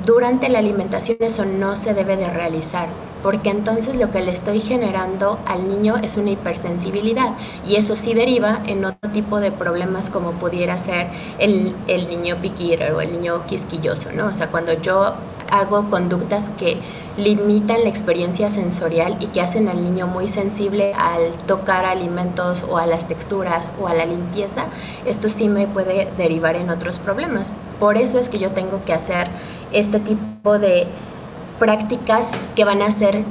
durante 0.06 0.50
la 0.50 0.60
alimentación 0.60 1.18
eso 1.22 1.46
no 1.46 1.76
se 1.76 1.94
debe 1.94 2.16
de 2.16 2.30
realizar, 2.30 2.90
porque 3.24 3.50
entonces 3.50 3.96
lo 3.96 4.12
que 4.12 4.22
le 4.22 4.32
estoy 4.32 4.60
generando 4.60 5.40
al 5.48 5.68
niño 5.68 5.96
es 5.98 6.16
una 6.16 6.30
hipersensibilidad 6.30 7.32
y 7.66 7.78
eso 7.78 7.98
sí 7.98 8.14
deriva 8.14 8.62
en 8.68 8.86
otro 8.86 9.10
tipo 9.12 9.40
de 9.40 9.52
problemas 9.52 10.12
como 10.12 10.34
pudiera 10.34 10.78
ser 10.78 11.08
el, 11.40 11.76
el 11.88 12.08
niño 12.08 12.38
piquir 12.42 12.84
o 12.96 13.02
el 13.02 13.14
niño 13.14 13.48
quisquilloso, 13.48 14.12
¿no? 14.12 14.28
O 14.28 14.34
sea, 14.34 14.52
cuando 14.52 14.74
yo 14.74 15.16
hago 15.50 15.90
conductas 15.90 16.50
que 16.50 16.78
limitan 17.18 17.84
la 17.84 17.90
experiencia 17.90 18.50
sensorial 18.50 19.18
y 19.22 19.28
que 19.28 19.42
hacen 19.42 19.70
al 19.70 19.84
niño 19.84 20.06
muy 20.06 20.28
sensible 20.28 20.94
al 20.94 21.32
tocar 21.48 21.86
alimentos 21.86 22.66
o 22.70 22.78
a 22.78 22.86
las 22.86 23.08
texturas 23.08 23.72
o 23.80 23.88
a 23.88 23.94
la 23.94 24.06
limpieza, 24.06 24.66
esto 25.06 25.30
sí 25.30 25.48
me 25.48 25.68
puede 25.68 26.12
derivar 26.18 26.56
en 26.58 26.70
otros 26.70 27.00
problemas. 27.00 27.54
Por 27.80 27.98
eso 27.98 28.20
es 28.20 28.30
que 28.30 28.40
yo 28.40 28.52
tengo 28.52 28.84
que 28.86 28.94
hacer 28.94 29.30
este 29.72 30.00
tipo 30.00 30.60
de 30.60 30.88
prácticas 31.60 32.32
que 32.56 32.66
van 32.66 32.82
a 32.82 32.92
ser 32.92 33.24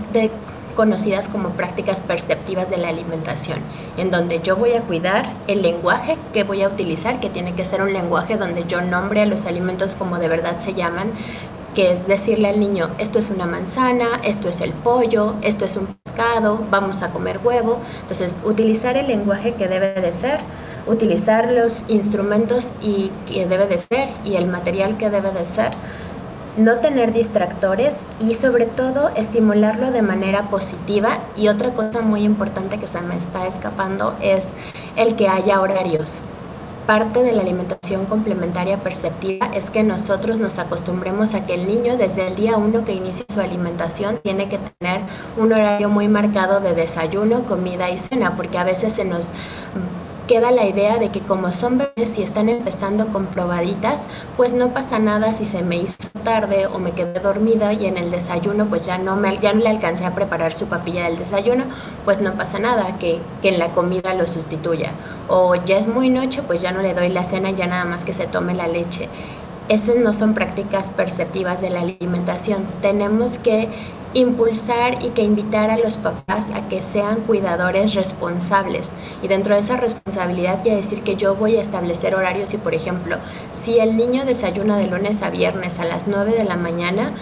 conocidas 0.74 1.28
como 1.28 1.50
prácticas 1.50 2.00
perceptivas 2.00 2.70
de 2.70 2.78
la 2.78 2.88
alimentación, 2.88 3.58
en 3.96 4.10
donde 4.10 4.40
yo 4.42 4.56
voy 4.56 4.72
a 4.72 4.82
cuidar 4.82 5.32
el 5.46 5.62
lenguaje 5.62 6.18
que 6.32 6.42
voy 6.42 6.62
a 6.62 6.68
utilizar, 6.68 7.20
que 7.20 7.30
tiene 7.30 7.54
que 7.54 7.64
ser 7.64 7.80
un 7.82 7.92
lenguaje 7.92 8.36
donde 8.36 8.64
yo 8.66 8.80
nombre 8.80 9.22
a 9.22 9.26
los 9.26 9.46
alimentos 9.46 9.94
como 9.94 10.18
de 10.18 10.28
verdad 10.28 10.58
se 10.58 10.74
llaman, 10.74 11.12
que 11.74 11.92
es 11.92 12.06
decirle 12.06 12.48
al 12.48 12.60
niño, 12.60 12.90
esto 12.98 13.18
es 13.18 13.30
una 13.30 13.46
manzana, 13.46 14.06
esto 14.22 14.48
es 14.48 14.60
el 14.60 14.72
pollo, 14.72 15.34
esto 15.42 15.64
es 15.64 15.76
un 15.76 15.88
pescado, 16.04 16.60
vamos 16.70 17.02
a 17.02 17.10
comer 17.10 17.40
huevo. 17.42 17.78
Entonces, 18.02 18.40
utilizar 18.44 18.96
el 18.96 19.08
lenguaje 19.08 19.54
que 19.54 19.66
debe 19.66 20.00
de 20.00 20.12
ser, 20.12 20.38
utilizar 20.86 21.50
los 21.50 21.90
instrumentos 21.90 22.74
y 22.80 23.10
que 23.26 23.46
debe 23.46 23.66
de 23.66 23.78
ser 23.78 24.08
y 24.24 24.36
el 24.36 24.46
material 24.46 24.96
que 24.96 25.10
debe 25.10 25.32
de 25.32 25.44
ser, 25.44 25.72
no 26.56 26.76
tener 26.76 27.12
distractores 27.12 28.04
y 28.20 28.34
sobre 28.34 28.66
todo 28.66 29.10
estimularlo 29.16 29.90
de 29.90 30.02
manera 30.02 30.50
positiva. 30.50 31.18
Y 31.36 31.48
otra 31.48 31.72
cosa 31.74 32.02
muy 32.02 32.22
importante 32.22 32.78
que 32.78 32.88
se 32.88 33.00
me 33.00 33.16
está 33.16 33.46
escapando 33.46 34.14
es 34.20 34.54
el 34.96 35.16
que 35.16 35.28
haya 35.28 35.60
horarios 35.60 36.22
parte 36.86 37.22
de 37.22 37.32
la 37.32 37.42
alimentación 37.42 38.04
complementaria 38.04 38.78
perceptiva 38.78 39.46
es 39.54 39.70
que 39.70 39.82
nosotros 39.82 40.38
nos 40.38 40.58
acostumbremos 40.58 41.34
a 41.34 41.46
que 41.46 41.54
el 41.54 41.66
niño 41.66 41.96
desde 41.96 42.26
el 42.26 42.36
día 42.36 42.56
uno 42.56 42.84
que 42.84 42.92
inicia 42.92 43.24
su 43.28 43.40
alimentación 43.40 44.20
tiene 44.22 44.48
que 44.48 44.58
tener 44.58 45.00
un 45.38 45.52
horario 45.52 45.88
muy 45.88 46.08
marcado 46.08 46.60
de 46.60 46.74
desayuno, 46.74 47.44
comida 47.44 47.90
y 47.90 47.98
cena, 47.98 48.36
porque 48.36 48.58
a 48.58 48.64
veces 48.64 48.92
se 48.92 49.04
nos 49.04 49.32
queda 50.26 50.50
la 50.50 50.66
idea 50.66 50.98
de 50.98 51.10
que 51.10 51.20
como 51.20 51.52
son 51.52 51.78
bebés 51.78 52.18
y 52.18 52.22
están 52.22 52.48
empezando 52.48 53.08
con 53.08 53.26
probaditas, 53.26 54.06
pues 54.36 54.54
no 54.54 54.70
pasa 54.70 54.98
nada 54.98 55.32
si 55.34 55.44
se 55.44 55.62
me 55.62 55.76
hizo 55.76 56.08
tarde 56.22 56.66
o 56.66 56.78
me 56.78 56.92
quedé 56.92 57.20
dormida 57.20 57.72
y 57.72 57.86
en 57.86 57.96
el 57.96 58.10
desayuno 58.10 58.66
pues 58.66 58.86
ya 58.86 58.98
no, 58.98 59.16
me, 59.16 59.38
ya 59.38 59.52
no 59.52 59.60
le 59.60 59.68
alcancé 59.68 60.04
a 60.04 60.14
preparar 60.14 60.54
su 60.54 60.66
papilla 60.66 61.04
del 61.04 61.18
desayuno, 61.18 61.64
pues 62.04 62.20
no 62.20 62.34
pasa 62.34 62.58
nada 62.58 62.98
que, 62.98 63.20
que 63.42 63.50
en 63.50 63.58
la 63.58 63.72
comida 63.72 64.14
lo 64.14 64.26
sustituya. 64.26 64.92
O 65.28 65.54
ya 65.54 65.78
es 65.78 65.86
muy 65.86 66.10
noche, 66.10 66.42
pues 66.42 66.60
ya 66.60 66.72
no 66.72 66.82
le 66.82 66.94
doy 66.94 67.08
la 67.08 67.24
cena, 67.24 67.50
ya 67.50 67.66
nada 67.66 67.84
más 67.84 68.04
que 68.04 68.12
se 68.12 68.26
tome 68.26 68.54
la 68.54 68.66
leche. 68.66 69.08
Esas 69.68 69.96
no 69.96 70.12
son 70.12 70.34
prácticas 70.34 70.90
perceptivas 70.90 71.62
de 71.62 71.70
la 71.70 71.80
alimentación. 71.80 72.66
Tenemos 72.82 73.38
que 73.38 73.68
impulsar 74.14 75.04
y 75.04 75.10
que 75.10 75.22
invitar 75.22 75.70
a 75.70 75.78
los 75.78 75.96
papás 75.96 76.50
a 76.50 76.68
que 76.68 76.80
sean 76.82 77.20
cuidadores 77.22 77.94
responsables. 77.94 78.92
Y 79.22 79.28
dentro 79.28 79.54
de 79.54 79.60
esa 79.60 79.76
responsabilidad 79.76 80.62
quiere 80.62 80.78
decir 80.78 81.02
que 81.02 81.16
yo 81.16 81.34
voy 81.34 81.56
a 81.56 81.60
establecer 81.60 82.14
horarios 82.14 82.54
y, 82.54 82.58
por 82.58 82.74
ejemplo, 82.74 83.18
si 83.52 83.78
el 83.78 83.96
niño 83.96 84.24
desayuna 84.24 84.78
de 84.78 84.86
lunes 84.86 85.22
a 85.22 85.30
viernes 85.30 85.78
a 85.80 85.84
las 85.84 86.06
9 86.06 86.32
de 86.32 86.44
la 86.44 86.56
mañana, 86.56 87.12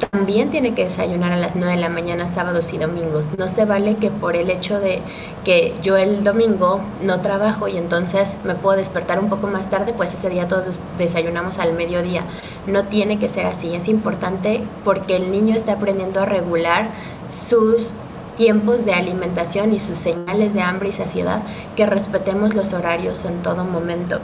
también 0.00 0.50
tiene 0.50 0.74
que 0.74 0.84
desayunar 0.84 1.32
a 1.32 1.36
las 1.36 1.56
9 1.56 1.74
de 1.74 1.80
la 1.80 1.88
mañana 1.88 2.28
sábados 2.28 2.72
y 2.72 2.78
domingos. 2.78 3.30
No 3.38 3.48
se 3.48 3.64
vale 3.64 3.96
que 3.96 4.10
por 4.10 4.36
el 4.36 4.50
hecho 4.50 4.80
de 4.80 5.00
que 5.44 5.74
yo 5.82 5.96
el 5.96 6.24
domingo 6.24 6.80
no 7.02 7.20
trabajo 7.20 7.68
y 7.68 7.76
entonces 7.76 8.36
me 8.44 8.54
puedo 8.54 8.76
despertar 8.76 9.18
un 9.18 9.28
poco 9.28 9.46
más 9.46 9.70
tarde, 9.70 9.92
pues 9.92 10.14
ese 10.14 10.28
día 10.30 10.48
todos 10.48 10.80
desayunamos 10.98 11.58
al 11.58 11.74
mediodía. 11.74 12.24
No 12.66 12.86
tiene 12.86 13.18
que 13.18 13.28
ser 13.28 13.46
así. 13.46 13.74
Es 13.74 13.88
importante 13.88 14.62
porque 14.84 15.16
el 15.16 15.30
niño 15.30 15.54
está 15.54 15.74
aprendiendo 15.74 16.20
a 16.20 16.24
regular 16.24 16.88
sus 17.30 17.94
tiempos 18.36 18.84
de 18.84 18.94
alimentación 18.94 19.74
y 19.74 19.80
sus 19.80 19.98
señales 19.98 20.54
de 20.54 20.62
hambre 20.62 20.88
y 20.88 20.92
saciedad, 20.92 21.42
que 21.76 21.84
respetemos 21.84 22.54
los 22.54 22.72
horarios 22.72 23.26
en 23.26 23.42
todo 23.42 23.64
momento 23.64 24.18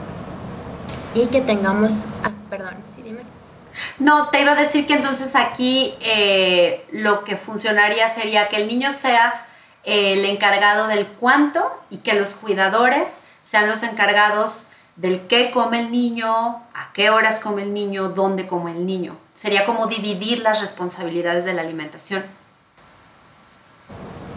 y 1.15 1.27
que 1.27 1.43
tengamos... 1.43 2.05
Ah, 2.25 2.31
perdón. 2.49 2.96
No, 3.99 4.29
te 4.29 4.41
iba 4.41 4.53
a 4.53 4.55
decir 4.55 4.87
que 4.87 4.95
entonces 4.95 5.35
aquí 5.35 5.95
eh, 6.01 6.85
lo 6.93 7.25
que 7.25 7.37
funcionaría 7.37 8.09
sería 8.09 8.49
que 8.49 8.57
el 8.57 8.69
niño 8.69 8.93
sea 8.93 9.47
eh, 9.85 10.15
el 10.15 10.25
encargado 10.25 10.87
del 10.87 11.07
cuánto 11.07 11.71
y 11.91 11.99
que 11.99 12.15
los 12.15 12.31
cuidadores 12.31 13.25
sean 13.43 13.69
los 13.69 13.83
encargados 13.83 14.69
del 14.97 15.21
qué 15.27 15.51
come 15.51 15.81
el 15.81 15.91
niño, 15.91 16.29
a 16.33 16.93
qué 16.95 17.11
horas 17.11 17.41
come 17.41 17.63
el 17.63 17.75
niño, 17.75 18.09
dónde 18.09 18.47
come 18.47 18.73
el 18.73 18.87
niño. 18.87 19.15
Sería 19.35 19.67
como 19.67 19.87
dividir 19.87 20.41
las 20.41 20.61
responsabilidades 20.61 21.45
de 21.45 21.53
la 21.53 21.63
alimentación. 21.63 22.25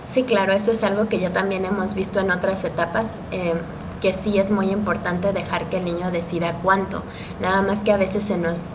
Sí, 0.05 0.23
claro, 0.23 0.53
eso 0.53 0.71
es 0.71 0.83
algo 0.83 1.07
que 1.07 1.19
ya 1.19 1.29
también 1.29 1.65
hemos 1.65 1.93
visto 1.93 2.19
en 2.19 2.31
otras 2.31 2.63
etapas. 2.63 3.19
Eh, 3.31 3.53
que 4.01 4.13
sí 4.13 4.39
es 4.39 4.51
muy 4.51 4.71
importante 4.71 5.33
dejar 5.33 5.69
que 5.69 5.77
el 5.77 5.85
niño 5.85 6.11
decida 6.11 6.59
cuánto. 6.63 7.03
Nada 7.39 7.61
más 7.61 7.81
que 7.81 7.91
a 7.91 7.97
veces 7.97 8.23
se 8.23 8.37
nos 8.37 8.69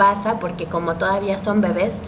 pasa 0.00 0.38
porque 0.38 0.64
como 0.64 0.94
todavía 0.94 1.36
son 1.36 1.60
bebés, 1.60 2.00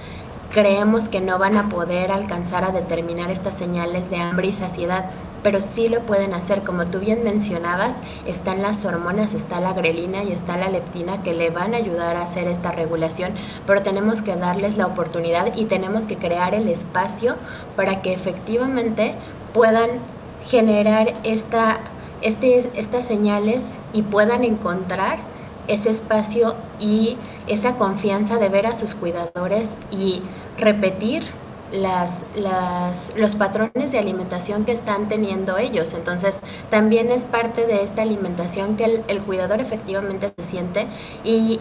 creemos 0.51 1.11
que 1.11 1.21
no 1.21 1.39
van 1.39 1.59
a 1.59 1.69
poder 1.69 2.11
alcanzar 2.11 2.65
a 2.65 2.71
determinar 2.71 3.31
estas 3.31 3.55
señales 3.55 4.09
de 4.09 4.17
hambre 4.17 4.49
y 4.49 4.53
saciedad, 4.53 5.11
pero 5.43 5.61
sí 5.61 5.91
lo 5.91 6.01
pueden 6.01 6.33
hacer. 6.33 6.63
Como 6.63 6.87
tú 6.87 7.01
bien 7.01 7.23
mencionabas, 7.23 8.01
están 8.27 8.63
las 8.63 8.87
hormonas, 8.87 9.35
está 9.35 9.61
la 9.61 9.75
grelina 9.75 10.23
y 10.23 10.33
está 10.33 10.57
la 10.57 10.71
leptina 10.71 11.23
que 11.23 11.35
le 11.35 11.51
van 11.51 11.75
a 11.75 11.77
ayudar 11.77 12.17
a 12.17 12.23
hacer 12.23 12.49
esta 12.49 12.73
regulación, 12.73 13.33
pero 13.67 13.83
tenemos 13.83 14.23
que 14.23 14.37
darles 14.37 14.79
la 14.79 14.87
oportunidad 14.87 15.55
y 15.55 15.67
tenemos 15.67 16.07
que 16.07 16.17
crear 16.17 16.55
el 16.55 16.69
espacio 16.69 17.37
para 17.77 18.01
que 18.01 18.15
efectivamente 18.15 19.17
puedan 19.53 19.91
generar 20.47 21.13
esta, 21.25 21.81
este, 22.23 22.71
estas 22.75 23.05
señales 23.05 23.73
y 23.93 24.01
puedan 24.01 24.45
encontrar 24.45 25.19
ese 25.69 25.91
espacio 25.91 26.55
y 26.81 27.17
esa 27.47 27.77
confianza 27.77 28.39
de 28.39 28.49
ver 28.49 28.67
a 28.67 28.75
sus 28.75 28.95
cuidadores 28.95 29.77
y 29.91 30.23
repetir 30.59 31.25
las, 31.73 32.25
las, 32.37 33.17
los 33.17 33.35
patrones 33.35 33.93
de 33.93 33.99
alimentación 33.99 34.65
que 34.65 34.73
están 34.73 35.09
teniendo 35.09 35.59
ellos. 35.59 35.95
Entonces, 35.95 36.41
también 36.71 37.11
es 37.11 37.25
parte 37.25 37.67
de 37.67 37.83
esta 37.83 38.03
alimentación 38.03 38.77
que 38.77 38.85
el, 38.85 39.05
el 39.09 39.23
cuidador 39.23 39.61
efectivamente 39.61 40.33
se 40.37 40.45
siente 40.45 40.85
y 41.25 41.61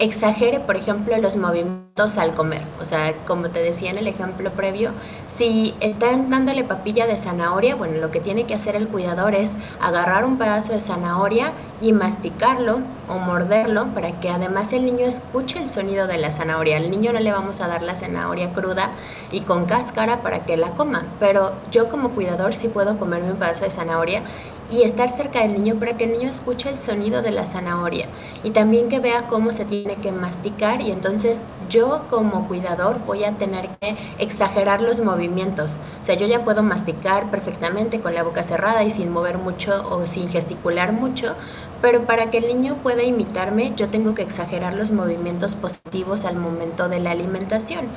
exagere, 0.00 0.60
por 0.60 0.76
ejemplo, 0.76 1.16
los 1.18 1.36
movimientos 1.36 2.16
al 2.16 2.34
comer. 2.34 2.62
O 2.80 2.84
sea, 2.86 3.14
como 3.26 3.50
te 3.50 3.62
decía 3.62 3.90
en 3.90 3.98
el 3.98 4.06
ejemplo 4.06 4.50
previo, 4.52 4.92
si 5.28 5.74
están 5.80 6.30
dándole 6.30 6.64
papilla 6.64 7.06
de 7.06 7.18
zanahoria, 7.18 7.74
bueno, 7.74 7.98
lo 7.98 8.10
que 8.10 8.20
tiene 8.20 8.44
que 8.44 8.54
hacer 8.54 8.74
el 8.74 8.88
cuidador 8.88 9.34
es 9.34 9.56
agarrar 9.80 10.24
un 10.24 10.38
pedazo 10.38 10.72
de 10.72 10.80
zanahoria 10.80 11.52
y 11.82 11.92
masticarlo 11.92 12.80
o 13.08 13.18
morderlo 13.18 13.86
para 13.94 14.20
que 14.20 14.30
además 14.30 14.72
el 14.72 14.86
niño 14.86 15.06
escuche 15.06 15.58
el 15.58 15.68
sonido 15.68 16.06
de 16.06 16.16
la 16.16 16.32
zanahoria. 16.32 16.78
Al 16.78 16.90
niño 16.90 17.12
no 17.12 17.20
le 17.20 17.32
vamos 17.32 17.60
a 17.60 17.68
dar 17.68 17.82
la 17.82 17.96
zanahoria 17.96 18.52
cruda 18.54 18.90
y 19.30 19.42
con 19.42 19.66
cáscara 19.66 20.22
para 20.22 20.46
que 20.46 20.56
la 20.56 20.70
coma, 20.70 21.04
pero 21.18 21.52
yo 21.70 21.88
como 21.90 22.10
cuidador 22.10 22.54
sí 22.54 22.68
puedo 22.68 22.98
comerme 22.98 23.32
un 23.32 23.36
pedazo 23.36 23.64
de 23.64 23.70
zanahoria 23.70 24.22
y 24.70 24.82
estar 24.82 25.10
cerca 25.10 25.40
del 25.40 25.54
niño 25.54 25.76
para 25.78 25.96
que 25.96 26.04
el 26.04 26.12
niño 26.12 26.30
escuche 26.30 26.68
el 26.68 26.78
sonido 26.78 27.22
de 27.22 27.30
la 27.30 27.46
zanahoria 27.46 28.06
y 28.44 28.50
también 28.50 28.88
que 28.88 29.00
vea 29.00 29.26
cómo 29.26 29.52
se 29.52 29.64
tiene 29.64 29.96
que 29.96 30.12
masticar 30.12 30.80
y 30.80 30.90
entonces 30.90 31.44
yo 31.68 32.04
como 32.08 32.48
cuidador 32.48 32.98
voy 33.06 33.24
a 33.24 33.32
tener 33.32 33.68
que 33.80 33.96
exagerar 34.18 34.80
los 34.80 35.00
movimientos. 35.00 35.78
O 36.00 36.02
sea, 36.02 36.14
yo 36.16 36.26
ya 36.26 36.44
puedo 36.44 36.62
masticar 36.62 37.30
perfectamente 37.30 38.00
con 38.00 38.14
la 38.14 38.22
boca 38.22 38.42
cerrada 38.42 38.84
y 38.84 38.90
sin 38.90 39.10
mover 39.10 39.38
mucho 39.38 39.88
o 39.88 40.06
sin 40.06 40.28
gesticular 40.28 40.92
mucho, 40.92 41.34
pero 41.80 42.06
para 42.06 42.30
que 42.30 42.38
el 42.38 42.48
niño 42.48 42.76
pueda 42.82 43.02
imitarme 43.02 43.72
yo 43.76 43.88
tengo 43.88 44.14
que 44.14 44.22
exagerar 44.22 44.74
los 44.74 44.90
movimientos 44.90 45.54
positivos 45.54 46.24
al 46.24 46.36
momento 46.36 46.88
de 46.88 47.00
la 47.00 47.10
alimentación 47.10 47.88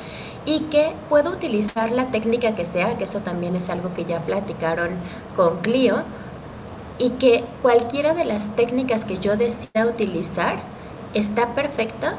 y 0.46 0.62
que 0.62 0.92
puedo 1.10 1.32
utilizar 1.32 1.92
la 1.92 2.12
técnica 2.12 2.56
que 2.56 2.66
sea, 2.66 2.98
que 2.98 3.06
eso 3.06 3.20
también 3.20 3.56
es 3.56 3.70
algo 3.70 3.94
que 3.94 4.06
ya 4.06 4.20
platicaron 4.22 4.92
con 5.36 5.60
Clio, 5.62 6.04
y 7.00 7.12
que 7.12 7.44
cualquiera 7.62 8.14
de 8.14 8.26
las 8.26 8.56
técnicas 8.56 9.06
que 9.06 9.20
yo 9.20 9.36
decida 9.38 9.86
utilizar 9.86 10.58
está 11.14 11.56
perfecta 11.56 12.18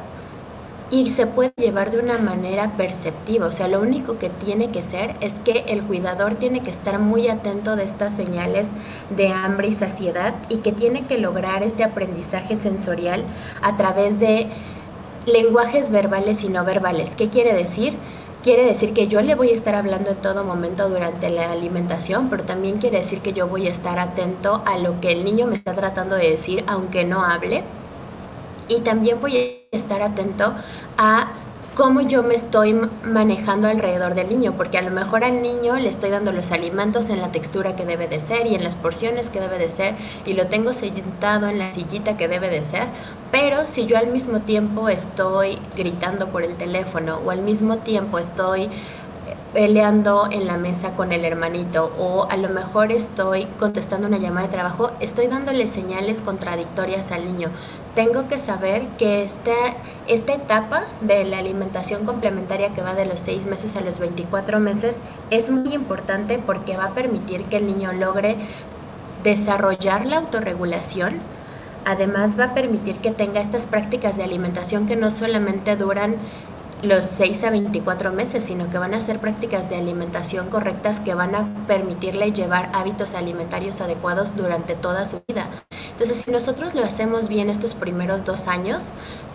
y 0.91 1.09
se 1.09 1.25
puede 1.25 1.51
llevar 1.57 1.91
de 1.91 1.99
una 1.99 2.17
manera 2.19 2.77
perceptiva. 2.77 3.47
O 3.47 3.51
sea, 3.51 3.67
lo 3.67 3.81
único 3.81 4.19
que 4.19 4.29
tiene 4.29 4.69
que 4.69 4.83
ser 4.83 5.15
es 5.19 5.35
que 5.35 5.65
el 5.67 5.83
cuidador 5.83 6.35
tiene 6.35 6.61
que 6.61 6.69
estar 6.69 6.99
muy 6.99 7.27
atento 7.27 7.75
de 7.75 7.83
estas 7.83 8.15
señales 8.15 8.71
de 9.15 9.29
hambre 9.29 9.69
y 9.69 9.71
saciedad 9.71 10.35
y 10.49 10.57
que 10.57 10.71
tiene 10.71 11.05
que 11.05 11.17
lograr 11.17 11.63
este 11.63 11.83
aprendizaje 11.83 12.55
sensorial 12.55 13.23
a 13.61 13.77
través 13.77 14.19
de 14.19 14.47
lenguajes 15.25 15.89
verbales 15.89 16.43
y 16.43 16.49
no 16.49 16.63
verbales. 16.63 17.15
¿Qué 17.15 17.29
quiere 17.29 17.53
decir? 17.53 17.97
Quiere 18.45 18.63
decir 18.63 18.93
que 18.93 19.07
yo 19.07 19.23
le 19.23 19.33
voy 19.33 19.49
a 19.49 19.55
estar 19.55 19.73
hablando 19.73 20.11
en 20.11 20.17
todo 20.17 20.43
momento 20.43 20.87
durante 20.87 21.31
la 21.31 21.51
alimentación, 21.51 22.29
pero 22.29 22.43
también 22.43 22.77
quiere 22.77 22.99
decir 22.99 23.21
que 23.21 23.33
yo 23.33 23.47
voy 23.47 23.65
a 23.65 23.71
estar 23.71 23.97
atento 23.97 24.61
a 24.67 24.77
lo 24.77 25.01
que 25.01 25.11
el 25.11 25.25
niño 25.25 25.47
me 25.47 25.55
está 25.55 25.73
tratando 25.73 26.15
de 26.15 26.29
decir, 26.29 26.63
aunque 26.67 27.03
no 27.05 27.25
hable. 27.25 27.63
Y 28.67 28.81
también 28.81 29.19
voy 29.19 29.35
a 29.35 29.75
estar 29.75 30.03
atento 30.03 30.53
a 30.95 31.31
cómo 31.75 31.99
yo 31.99 32.23
me 32.23 32.35
estoy 32.35 32.73
manejando 33.03 33.67
alrededor 33.67 34.15
del 34.15 34.29
niño, 34.29 34.53
porque 34.55 34.77
a 34.77 34.81
lo 34.81 34.91
mejor 34.91 35.25
al 35.25 35.41
niño 35.41 35.75
le 35.75 35.89
estoy 35.89 36.09
dando 36.09 36.31
los 36.31 36.53
alimentos 36.53 37.09
en 37.09 37.19
la 37.19 37.33
textura 37.33 37.75
que 37.75 37.85
debe 37.85 38.07
de 38.07 38.21
ser 38.21 38.47
y 38.47 38.55
en 38.55 38.63
las 38.63 38.75
porciones 38.75 39.29
que 39.29 39.41
debe 39.41 39.57
de 39.57 39.67
ser 39.67 39.93
y 40.25 40.33
lo 40.33 40.47
tengo 40.47 40.71
sentado 40.71 41.47
en 41.49 41.59
la 41.59 41.73
sillita 41.73 42.15
que 42.15 42.29
debe 42.29 42.49
de 42.49 42.63
ser, 42.63 42.87
pero 43.29 43.67
si 43.67 43.87
yo 43.87 43.97
al 43.97 44.07
mismo 44.07 44.39
tiempo 44.39 44.87
estoy 44.87 45.59
gritando 45.75 46.29
por 46.29 46.43
el 46.43 46.55
teléfono 46.55 47.19
o 47.25 47.29
al 47.29 47.41
mismo 47.41 47.77
tiempo 47.77 48.19
estoy 48.19 48.69
peleando 49.53 50.27
en 50.31 50.47
la 50.47 50.57
mesa 50.57 50.95
con 50.95 51.11
el 51.11 51.23
hermanito 51.23 51.91
o 51.97 52.27
a 52.29 52.37
lo 52.37 52.49
mejor 52.49 52.91
estoy 52.91 53.45
contestando 53.59 54.07
una 54.07 54.17
llamada 54.17 54.47
de 54.47 54.53
trabajo, 54.53 54.91
estoy 54.99 55.27
dándole 55.27 55.67
señales 55.67 56.21
contradictorias 56.21 57.11
al 57.11 57.25
niño. 57.25 57.49
Tengo 57.95 58.27
que 58.27 58.39
saber 58.39 58.85
que 58.97 59.23
esta, 59.23 59.53
esta 60.07 60.33
etapa 60.33 60.83
de 60.99 61.23
la 61.23 61.37
alimentación 61.37 62.05
complementaria 62.05 62.73
que 62.73 62.81
va 62.81 62.93
de 62.93 63.05
los 63.05 63.21
6 63.21 63.45
meses 63.45 63.77
a 63.77 63.81
los 63.81 63.99
24 63.99 64.59
meses 64.59 65.01
es 65.31 65.49
muy 65.49 65.73
importante 65.73 66.37
porque 66.37 66.75
va 66.75 66.87
a 66.87 66.93
permitir 66.93 67.45
que 67.45 67.55
el 67.55 67.67
niño 67.67 67.93
logre 67.93 68.35
desarrollar 69.23 70.05
la 70.05 70.17
autorregulación, 70.17 71.21
además 71.85 72.37
va 72.37 72.45
a 72.45 72.53
permitir 72.53 72.97
que 72.97 73.11
tenga 73.11 73.39
estas 73.39 73.65
prácticas 73.65 74.17
de 74.17 74.25
alimentación 74.25 74.87
que 74.87 74.97
no 74.97 75.09
solamente 75.09 75.77
duran 75.77 76.17
los 76.83 77.05
6 77.05 77.45
a 77.45 77.49
24 77.49 78.11
meses, 78.11 78.43
sino 78.43 78.69
que 78.69 78.77
van 78.77 78.93
a 78.93 78.99
ser 78.99 79.19
prácticas 79.19 79.69
de 79.69 79.77
alimentación 79.77 80.49
correctas 80.49 80.99
que 80.99 81.13
van 81.13 81.33
a 81.33 81.47
permitirle 81.65 82.33
llevar 82.33 82.69
hábitos 82.73 83.15
alimentarios 83.15 83.79
adecuados 83.79 84.35
durante 84.35 84.75
toda 84.75 85.05
su 85.05 85.21
vida. 85.25 85.54
Entonces, 85.95 86.23
si 86.25 86.31
nosotros 86.31 86.75
lo 86.75 86.83
hacemos 86.83 87.29
bien 87.29 87.49
estos 87.49 87.73
primeros 87.73 88.25
dos 88.25 88.49
años, 88.49 88.91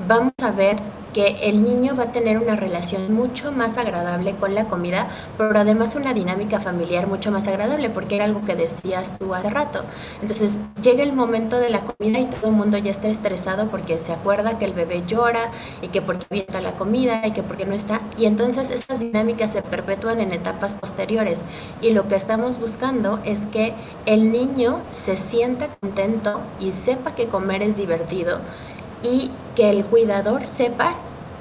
vamos 0.07 0.35
a 0.43 0.51
ver 0.51 0.77
que 1.13 1.49
el 1.49 1.65
niño 1.65 1.97
va 1.97 2.05
a 2.05 2.13
tener 2.13 2.39
una 2.39 2.57
relación 2.57 3.13
mucho 3.13 3.53
más 3.53 3.79
agradable 3.79 4.35
con 4.37 4.55
la 4.55 4.67
comida, 4.67 5.09
pero 5.37 5.59
además 5.59 5.95
una 5.95 6.15
dinámica 6.15 6.61
familiar 6.61 7.07
mucho 7.07 7.31
más 7.31 7.49
agradable, 7.49 7.91
porque 7.91 8.17
era 8.17 8.25
algo 8.25 8.45
que 8.45 8.57
decías 8.57 9.19
tú 9.19 9.35
hace 9.35 9.51
rato. 9.51 9.85
Entonces 10.23 10.59
llega 10.83 11.03
el 11.03 11.13
momento 11.13 11.59
de 11.59 11.71
la 11.71 11.81
comida 11.81 12.19
y 12.21 12.27
todo 12.27 12.49
el 12.49 12.57
mundo 12.57 12.79
ya 12.79 12.91
está 12.91 13.09
estresado 13.09 13.69
porque 13.71 13.99
se 13.99 14.13
acuerda 14.13 14.59
que 14.59 14.65
el 14.65 14.73
bebé 14.73 15.03
llora 15.07 15.51
y 15.83 15.89
que 15.89 16.03
porque 16.03 16.27
avienta 16.31 16.61
la 16.61 16.73
comida 16.73 17.27
y 17.27 17.33
que 17.33 17.43
porque 17.43 17.67
no 17.67 17.75
está. 17.75 18.01
Y 18.17 18.27
entonces 18.27 18.71
esas 18.71 19.01
dinámicas 19.01 19.53
se 19.53 19.63
perpetúan 19.63 20.21
en 20.21 20.33
etapas 20.33 20.75
posteriores. 20.75 21.45
Y 21.81 21.91
lo 21.91 22.09
que 22.09 22.15
estamos 22.15 22.59
buscando 22.59 23.21
es 23.25 23.47
que 23.47 23.75
el 24.07 24.33
niño 24.33 24.81
se 24.93 25.17
sienta 25.17 25.69
contento 25.81 26.41
y 26.61 26.73
sepa 26.73 27.15
que 27.15 27.27
comer 27.27 27.63
es 27.63 27.77
divertido 27.77 28.41
y 29.03 29.31
que 29.57 29.71
el 29.71 29.85
cuidador 29.85 30.47
sepa 30.47 30.95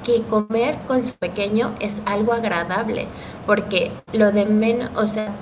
que 0.04 0.22
comer 0.22 0.78
con 0.86 1.02
su 1.02 1.14
pequeño 1.14 1.74
es 1.80 2.02
algo 2.06 2.32
agradable, 2.32 3.06
porque 3.46 3.90
lo 4.12 4.32
de 4.32 4.46
menos, 4.46 4.90
o 4.96 5.06
sea, 5.06 5.32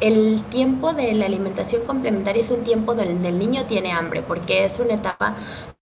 el 0.00 0.42
tiempo 0.44 0.94
de 0.94 1.12
la 1.12 1.26
alimentación 1.26 1.82
complementaria 1.86 2.40
es 2.40 2.50
un 2.50 2.64
tiempo 2.64 2.94
donde 2.94 3.28
el 3.28 3.38
niño 3.38 3.66
tiene 3.66 3.92
hambre, 3.92 4.22
porque 4.22 4.64
es 4.64 4.80
una 4.80 4.94
etapa 4.94 5.36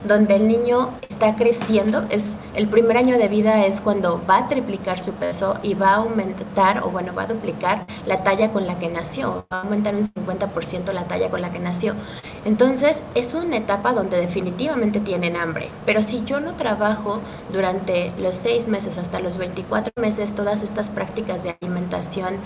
donde 0.05 0.37
el 0.37 0.49
niño 0.49 0.91
está 1.09 1.37
creciendo. 1.37 2.05
Es, 2.11 2.37
el 2.55 2.69
primer 2.69 2.97
año 2.97 3.17
de 3.17 3.29
vida 3.29 3.65
es 3.65 3.81
cuando 3.81 4.21
va 4.29 4.39
a 4.39 4.49
triplicar 4.49 5.01
su 5.01 5.13
peso 5.15 5.55
y 5.63 5.75
va 5.75 5.91
a 5.91 5.97
aumentar, 5.97 6.83
o 6.83 6.91
bueno, 6.91 7.15
va 7.15 7.23
a 7.23 7.27
duplicar 7.27 7.87
la 8.07 8.23
talla 8.23 8.53
con 8.53 8.67
la 8.67 8.79
que 8.79 8.89
nació, 8.89 9.47
va 9.53 9.59
a 9.59 9.63
aumentar 9.63 9.95
un 9.95 10.03
50% 10.03 10.93
la 10.93 11.05
talla 11.05 11.31
con 11.31 11.41
la 11.41 11.53
que 11.53 11.61
nació. 11.61 11.95
Entonces, 12.49 13.03
es 13.15 13.35
una 13.35 13.59
etapa 13.59 13.93
donde 13.93 14.17
definitivamente 14.17 15.01
tienen 15.01 15.37
hambre. 15.37 15.69
Pero 15.85 16.03
si 16.03 16.25
yo 16.25 16.41
no 16.41 16.55
trabajo 16.55 17.21
durante 17.53 18.11
los 18.19 18.37
6 18.37 18.69
meses 18.69 18.97
hasta 18.97 19.21
los 19.21 19.37
24 19.37 19.93
meses 20.01 20.35
todas 20.35 20.63
estas 20.63 20.89
prácticas 20.89 21.43
de 21.43 21.55
alimentación 21.61 22.37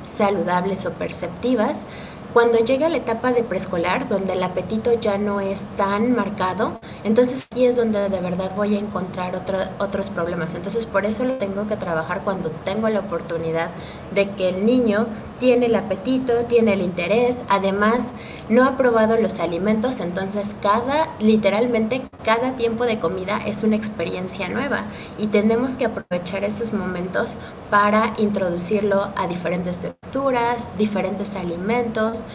saludables 0.00 0.86
o 0.86 0.94
perceptivas, 0.94 1.84
cuando 2.32 2.60
llega 2.60 2.88
la 2.88 2.96
etapa 2.96 3.34
de 3.34 3.42
preescolar, 3.42 4.08
donde 4.08 4.32
el 4.32 4.42
apetito 4.42 4.98
ya 4.98 5.18
no 5.18 5.42
es 5.42 5.66
tan 5.76 6.16
marcado, 6.16 6.80
entonces 7.02 7.46
aquí 7.50 7.64
es 7.64 7.76
donde 7.76 8.08
de 8.08 8.20
verdad 8.20 8.52
voy 8.56 8.76
a 8.76 8.78
encontrar 8.78 9.42
otros 9.78 10.10
problemas. 10.10 10.54
Entonces 10.54 10.86
por 10.86 11.06
eso 11.06 11.24
lo 11.24 11.34
tengo 11.34 11.66
que 11.66 11.76
trabajar 11.76 12.22
cuando 12.22 12.50
tengo 12.50 12.88
la 12.88 13.00
oportunidad 13.00 13.70
de 14.14 14.30
que 14.30 14.50
el 14.50 14.66
niño 14.66 15.06
tiene 15.38 15.66
el 15.66 15.76
apetito, 15.76 16.44
tiene 16.44 16.74
el 16.74 16.82
interés, 16.82 17.42
además 17.48 18.12
no 18.48 18.64
ha 18.64 18.76
probado 18.76 19.16
los 19.16 19.40
alimentos, 19.40 20.00
entonces 20.00 20.54
cada, 20.60 21.08
literalmente 21.20 22.02
cada 22.24 22.56
tiempo 22.56 22.84
de 22.84 22.98
comida 22.98 23.40
es 23.46 23.62
una 23.62 23.76
experiencia 23.76 24.48
nueva 24.48 24.84
y 25.18 25.28
tenemos 25.28 25.76
que 25.76 25.86
aprovechar 25.86 26.44
esos 26.44 26.72
momentos 26.72 27.36
para 27.70 28.14
introducirlo 28.18 29.08
a 29.16 29.26
diferentes 29.26 29.78
texturas, 29.78 30.68
diferentes 30.76 31.34
alimentos, 31.36 32.26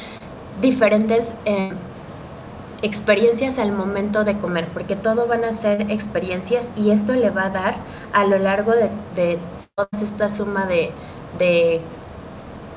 diferentes... 0.62 1.36
Eh, 1.45 1.73
experiencias 2.81 3.59
al 3.59 3.71
momento 3.71 4.23
de 4.23 4.38
comer, 4.38 4.67
porque 4.73 4.95
todo 4.95 5.27
van 5.27 5.43
a 5.43 5.53
ser 5.53 5.89
experiencias 5.91 6.71
y 6.75 6.91
esto 6.91 7.13
le 7.13 7.29
va 7.29 7.45
a 7.45 7.49
dar 7.49 7.75
a 8.13 8.25
lo 8.25 8.38
largo 8.38 8.73
de, 8.73 9.39
toda 9.75 9.89
esta 10.01 10.29
suma 10.29 10.65
de 10.65 10.91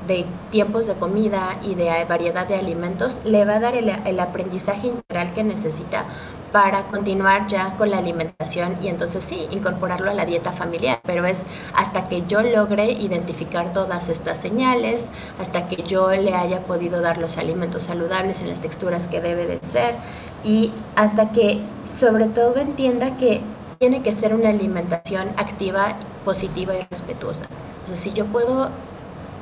de 0.09 0.25
tiempos 0.49 0.87
de 0.87 0.95
comida 0.95 1.59
y 1.61 1.75
de 1.75 2.03
variedad 2.05 2.47
de 2.47 2.55
alimentos, 2.55 3.21
le 3.23 3.45
va 3.45 3.55
a 3.55 3.59
dar 3.59 3.75
el, 3.75 4.19
aprendizaje 4.19 4.87
integral 4.87 5.33
que 5.33 5.43
necesita 5.43 6.05
para 6.51 6.87
continuar 6.87 7.47
ya 7.47 7.75
con 7.77 7.91
la 7.91 7.97
alimentación 7.99 8.77
y 8.81 8.87
entonces 8.87 9.23
sí, 9.23 9.47
incorporarlo 9.51 10.09
a 10.09 10.13
la 10.13 10.25
dieta 10.25 10.51
familiar. 10.51 10.99
Pero 11.03 11.25
es 11.25 11.45
hasta 11.75 12.09
que 12.09 12.23
yo 12.27 12.41
logre 12.41 12.91
identificar 12.91 13.71
todas 13.73 14.09
estas 14.09 14.39
señales, 14.39 15.09
hasta 15.39 15.67
que 15.67 15.83
yo 15.83 16.09
le 16.11 16.33
haya 16.33 16.61
podido 16.61 17.01
dar 17.01 17.17
los 17.17 17.37
alimentos 17.37 17.83
saludables 17.83 18.41
en 18.41 18.49
las 18.49 18.61
texturas 18.61 19.07
que 19.07 19.21
debe 19.21 19.45
de 19.45 19.59
ser 19.61 19.95
y 20.43 20.71
hasta 20.95 21.31
que 21.31 21.61
sobre 21.85 22.25
todo 22.25 22.57
entienda 22.57 23.17
que 23.17 23.41
tiene 23.77 24.01
que 24.01 24.13
ser 24.13 24.33
una 24.33 24.49
alimentación 24.49 25.29
activa, 25.37 25.95
positiva 26.25 26.73
y 26.75 26.85
respetuosa. 26.89 27.45
Entonces, 27.73 27.99
si 27.99 28.11
yo 28.11 28.25
puedo 28.25 28.69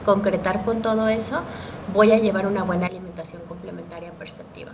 concretar 0.06 0.64
con 0.64 0.82
todo 0.82 1.10
eso, 1.10 1.42
voy 1.94 2.12
a 2.12 2.20
llevar 2.20 2.46
una 2.46 2.64
buena 2.64 2.86
alimentación 2.86 3.42
complementaria 3.48 4.12
perceptiva. 4.12 4.72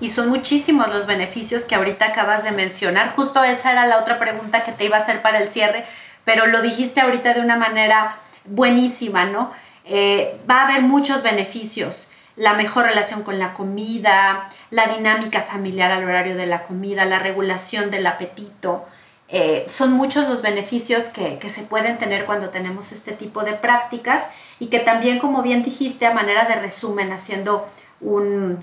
Y 0.00 0.08
son 0.08 0.28
muchísimos 0.28 0.92
los 0.92 1.06
beneficios 1.06 1.64
que 1.64 1.74
ahorita 1.74 2.06
acabas 2.06 2.44
de 2.44 2.52
mencionar. 2.52 3.12
Justo 3.14 3.42
esa 3.42 3.72
era 3.72 3.86
la 3.86 3.98
otra 3.98 4.18
pregunta 4.18 4.64
que 4.64 4.72
te 4.72 4.84
iba 4.84 4.96
a 4.96 5.00
hacer 5.00 5.22
para 5.22 5.38
el 5.38 5.48
cierre, 5.48 5.84
pero 6.24 6.46
lo 6.46 6.60
dijiste 6.60 7.00
ahorita 7.00 7.34
de 7.34 7.40
una 7.40 7.56
manera 7.56 8.16
buenísima, 8.44 9.24
¿no? 9.24 9.52
Eh, 9.84 10.38
va 10.48 10.62
a 10.62 10.68
haber 10.68 10.82
muchos 10.82 11.22
beneficios. 11.22 12.12
La 12.36 12.54
mejor 12.54 12.84
relación 12.84 13.22
con 13.22 13.38
la 13.38 13.54
comida, 13.54 14.50
la 14.70 14.86
dinámica 14.88 15.40
familiar 15.42 15.90
al 15.90 16.04
horario 16.04 16.36
de 16.36 16.46
la 16.46 16.64
comida, 16.64 17.04
la 17.06 17.18
regulación 17.18 17.90
del 17.90 18.06
apetito, 18.06 18.86
eh, 19.28 19.64
son 19.68 19.92
muchos 19.92 20.28
los 20.28 20.42
beneficios 20.42 21.04
que, 21.04 21.38
se 21.50 21.62
pueden 21.62 21.98
tener 21.98 22.26
cuando 22.26 22.50
tenemos 22.50 22.92
este 22.92 23.12
tipo 23.12 23.42
de 23.42 23.54
prácticas 23.54 24.28
y 24.60 24.68
que 24.68 24.78
también, 24.78 25.18
como 25.18 25.42
bien 25.42 25.62
dijiste, 25.64 26.06
a 26.06 26.14
manera 26.14 26.44
de 26.44 26.56
resumen, 26.56 27.12
haciendo 27.12 27.68
un, 28.00 28.58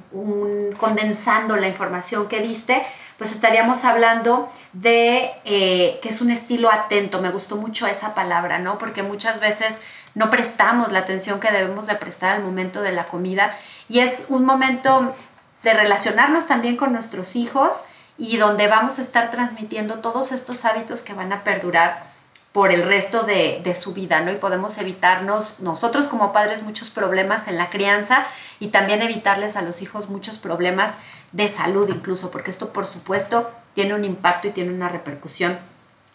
condensando 0.78 1.56
la 1.56 1.68
información 1.68 2.28
que 2.28 2.42
diste, 2.42 2.84
pues 3.18 3.32
estaríamos 3.32 3.86
hablando 3.86 4.50
de 4.74 5.32
eh, 5.46 6.00
que 6.02 6.10
es 6.10 6.22
un 6.22 6.32
estilo 6.32 6.72
atento. 6.72 7.22
Me 7.22 7.32
gustó 7.32 7.56
mucho 7.56 7.88
esa 7.88 8.14
palabra, 8.14 8.60
¿no? 8.60 8.78
Porque 8.78 9.04
muchas 9.04 9.40
veces 9.40 9.84
no 10.16 10.30
prestamos 10.30 10.92
la 10.92 11.00
atención 11.00 11.40
que 11.40 11.52
debemos 11.52 11.88
de 11.88 11.96
prestar 11.96 12.34
al 12.34 12.44
momento 12.44 12.82
de 12.82 12.92
la 12.92 13.06
comida 13.06 13.56
y 13.90 14.00
es 14.00 14.26
un 14.30 14.46
momento 14.46 15.16
de 15.64 15.74
relacionarnos 15.74 16.48
también 16.48 16.78
con 16.78 16.94
nuestros 16.94 17.36
hijos 17.36 17.86
y 18.18 18.38
donde 18.38 18.68
vamos 18.68 19.00
a 19.00 19.02
estar 19.02 19.32
transmitiendo 19.32 19.96
todos 19.96 20.32
estos 20.32 20.66
hábitos 20.66 21.02
que 21.02 21.14
van 21.14 21.34
a 21.34 21.44
perdurar 21.44 22.13
por 22.54 22.72
el 22.72 22.84
resto 22.84 23.24
de, 23.24 23.76
su 23.76 23.94
vida, 23.94 24.22
¿no? 24.22 24.32
Y 24.32 24.36
podemos 24.36 24.78
evitarnos 24.78 25.60
nosotros 25.60 26.06
como 26.06 26.32
padres 26.32 26.62
muchos 26.64 26.92
problemas 26.92 27.48
en 27.48 27.58
la 27.58 27.72
crianza 27.72 28.26
y 28.60 28.68
también 28.68 29.02
evitarles 29.02 29.58
a 29.58 29.64
los 29.64 29.82
hijos 29.82 30.10
muchos 30.10 30.38
problemas 30.38 30.94
de 31.32 31.48
salud 31.48 31.90
incluso, 31.90 32.30
porque 32.30 32.52
esto 32.52 32.70
por 32.70 32.86
supuesto 32.86 33.50
tiene 33.74 33.96
un 33.96 34.06
impacto 34.06 34.48
y 34.48 34.52
tiene 34.52 34.72
una 34.72 34.88
repercusión 34.88 35.58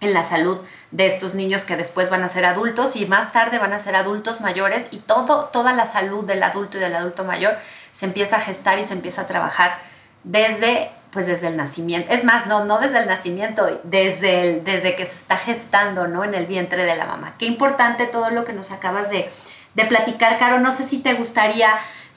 en 0.01 0.15
la 0.15 0.23
salud 0.23 0.59
de 0.93 1.09
estos 1.09 1.35
niños 1.35 1.65
que 1.65 1.77
después 1.77 2.09
van 2.09 2.23
a 2.23 2.29
ser 2.29 2.45
adultos 2.45 2.95
y 2.95 3.07
más 3.07 3.33
tarde 3.33 3.59
van 3.59 3.73
a 3.73 3.81
ser 3.81 3.97
adultos 3.97 4.41
mayores 4.41 4.89
y 4.93 4.99
todo, 4.99 5.47
toda 5.47 5.73
la 5.73 5.87
salud 5.87 6.25
del 6.25 6.45
adulto 6.45 6.77
y 6.77 6.81
del 6.81 6.95
adulto 6.95 7.25
mayor 7.25 7.59
se 7.93 8.07
empieza 8.07 8.37
a 8.37 8.41
gestar 8.41 8.79
y 8.79 8.85
se 8.85 8.93
empieza 8.93 9.23
a 9.23 9.27
trabajar 9.27 9.77
desde 10.23 10.93
pues 11.11 11.27
desde 11.27 11.49
el 11.49 11.57
nacimiento. 11.57 12.13
Es 12.13 12.25
más, 12.25 12.47
no, 12.47 12.65
no 12.65 12.79
desde 12.79 12.99
el 12.99 13.07
nacimiento, 13.07 13.81
desde, 13.85 14.61
desde 14.61 14.95
que 14.95 15.07
se 15.07 15.13
está 15.13 15.37
gestando, 15.37 16.07
¿no? 16.07 16.25
En 16.25 16.35
el 16.35 16.47
vientre 16.47 16.85
de 16.85 16.97
la 16.97 17.07
mamá. 17.07 17.35
Qué 17.39 17.47
importante 17.47 18.07
todo 18.07 18.31
lo 18.31 18.45
que 18.45 18.53
nos 18.53 18.73
acabas 18.73 19.11
de, 19.11 19.31
de 19.75 19.85
platicar, 19.85 20.39
Caro. 20.39 20.61
No 20.61 20.73
sé 20.73 20.85
si 20.85 20.99
te 20.99 21.15
gustaría 21.15 21.71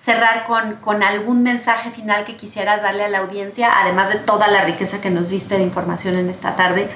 cerrar 0.04 0.45
con, 0.45 0.75
con, 0.77 1.04
algún 1.04 1.43
mensaje 1.43 1.91
final 1.91 2.25
que 2.25 2.36
quisieras 2.36 2.82
darle 2.82 3.04
a 3.04 3.10
la 3.10 3.19
audiencia, 3.19 3.69
además 3.82 4.10
de 4.10 4.15
toda 4.19 4.47
la 4.47 4.65
riqueza 4.65 4.99
que 4.99 5.12
nos 5.12 5.30
diste 5.30 5.58
de 5.58 5.63
información 5.63 6.15
en 6.15 6.30
esta 6.30 6.56
tarde. 6.56 6.89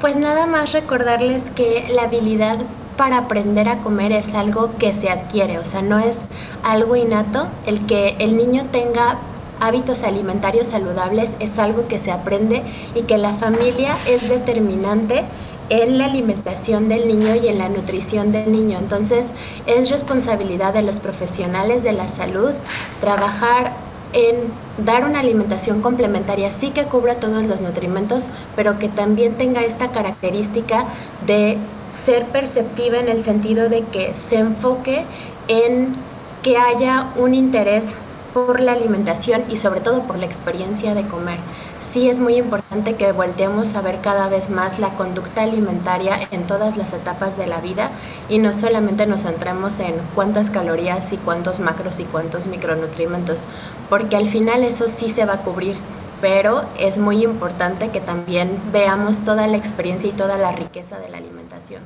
Pues 0.00 0.16
nada 0.16 0.46
más 0.46 0.72
recordarles 0.72 1.50
que 1.50 1.86
la 1.90 2.04
habilidad 2.04 2.58
para 2.96 3.18
aprender 3.18 3.68
a 3.68 3.76
comer 3.76 4.12
es 4.12 4.34
algo 4.34 4.76
que 4.78 4.94
se 4.94 5.10
adquiere, 5.10 5.58
o 5.58 5.66
sea, 5.66 5.82
no 5.82 5.98
es 5.98 6.22
algo 6.62 6.96
innato. 6.96 7.46
El 7.66 7.86
que 7.86 8.16
el 8.18 8.36
niño 8.36 8.66
tenga 8.72 9.16
hábitos 9.60 10.02
alimentarios 10.02 10.68
saludables 10.68 11.34
es 11.40 11.58
algo 11.58 11.88
que 11.88 11.98
se 11.98 12.10
aprende 12.10 12.62
y 12.94 13.02
que 13.02 13.18
la 13.18 13.34
familia 13.34 13.96
es 14.06 14.28
determinante 14.28 15.22
en 15.68 15.98
la 15.98 16.06
alimentación 16.06 16.88
del 16.88 17.08
niño 17.08 17.34
y 17.34 17.48
en 17.48 17.58
la 17.58 17.68
nutrición 17.68 18.32
del 18.32 18.52
niño. 18.52 18.78
Entonces 18.78 19.32
es 19.66 19.90
responsabilidad 19.90 20.74
de 20.74 20.82
los 20.82 20.98
profesionales 20.98 21.82
de 21.82 21.92
la 21.92 22.08
salud 22.08 22.52
trabajar 23.00 23.72
en 24.12 24.36
dar 24.84 25.04
una 25.04 25.20
alimentación 25.20 25.82
complementaria, 25.82 26.52
sí 26.52 26.70
que 26.70 26.84
cubra 26.84 27.16
todos 27.16 27.42
los 27.42 27.60
nutrimentos, 27.60 28.30
pero 28.54 28.78
que 28.78 28.88
también 28.88 29.34
tenga 29.34 29.62
esta 29.62 29.88
característica 29.88 30.84
de 31.26 31.58
ser 31.90 32.24
perceptiva 32.26 32.98
en 32.98 33.08
el 33.08 33.20
sentido 33.20 33.68
de 33.68 33.82
que 33.82 34.14
se 34.14 34.36
enfoque 34.36 35.04
en 35.48 35.94
que 36.42 36.56
haya 36.56 37.08
un 37.16 37.34
interés 37.34 37.94
por 38.36 38.60
la 38.60 38.72
alimentación 38.72 39.44
y 39.48 39.56
sobre 39.56 39.80
todo 39.80 40.02
por 40.02 40.18
la 40.18 40.26
experiencia 40.26 40.92
de 40.94 41.06
comer 41.06 41.38
sí 41.78 42.10
es 42.10 42.20
muy 42.20 42.36
importante 42.36 42.94
que 42.94 43.10
volteemos 43.12 43.74
a 43.74 43.80
ver 43.80 43.98
cada 44.02 44.28
vez 44.28 44.50
más 44.50 44.78
la 44.78 44.90
conducta 44.90 45.42
alimentaria 45.42 46.18
en 46.30 46.46
todas 46.46 46.76
las 46.76 46.92
etapas 46.92 47.38
de 47.38 47.46
la 47.46 47.62
vida 47.62 47.88
y 48.28 48.38
no 48.38 48.52
solamente 48.52 49.06
nos 49.06 49.22
centremos 49.22 49.80
en 49.80 49.94
cuántas 50.14 50.50
calorías 50.50 51.14
y 51.14 51.16
cuántos 51.16 51.60
macros 51.60 51.98
y 51.98 52.04
cuántos 52.04 52.46
micronutrientes, 52.46 53.46
porque 53.88 54.16
al 54.16 54.28
final 54.28 54.64
eso 54.64 54.90
sí 54.90 55.08
se 55.08 55.24
va 55.24 55.34
a 55.34 55.38
cubrir, 55.38 55.74
pero 56.20 56.62
es 56.78 56.98
muy 56.98 57.24
importante 57.24 57.88
que 57.88 58.00
también 58.00 58.50
veamos 58.70 59.24
toda 59.24 59.46
la 59.46 59.56
experiencia 59.56 60.10
y 60.10 60.12
toda 60.12 60.36
la 60.36 60.52
riqueza 60.52 60.98
de 60.98 61.08
la 61.08 61.16
alimentación. 61.16 61.80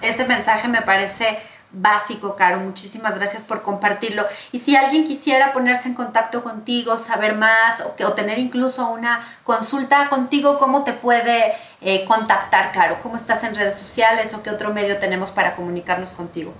Este 0.00 0.28
mensaje 0.28 0.68
me 0.68 0.82
parece 0.82 1.40
básico, 1.72 2.36
Caro. 2.36 2.58
Muchísimas 2.58 3.14
gracias 3.14 3.44
por 3.44 3.62
compartirlo. 3.62 4.24
Y 4.52 4.58
si 4.58 4.76
alguien 4.76 5.04
quisiera 5.04 5.52
ponerse 5.52 5.88
en 5.88 5.94
contacto 5.94 6.42
contigo, 6.42 6.98
saber 6.98 7.36
más 7.36 7.82
o, 7.82 8.06
o 8.06 8.12
tener 8.12 8.38
incluso 8.38 8.88
una 8.88 9.26
consulta 9.44 10.08
contigo, 10.08 10.58
¿cómo 10.58 10.84
te 10.84 10.92
puede 10.92 11.54
eh, 11.80 12.04
contactar, 12.04 12.72
Caro? 12.72 12.98
¿Cómo 13.02 13.16
estás 13.16 13.42
en 13.44 13.54
redes 13.54 13.74
sociales 13.74 14.34
o 14.34 14.42
qué 14.42 14.50
otro 14.50 14.72
medio 14.72 14.98
tenemos 14.98 15.30
para 15.30 15.56
comunicarnos 15.56 16.10
contigo? 16.10 16.52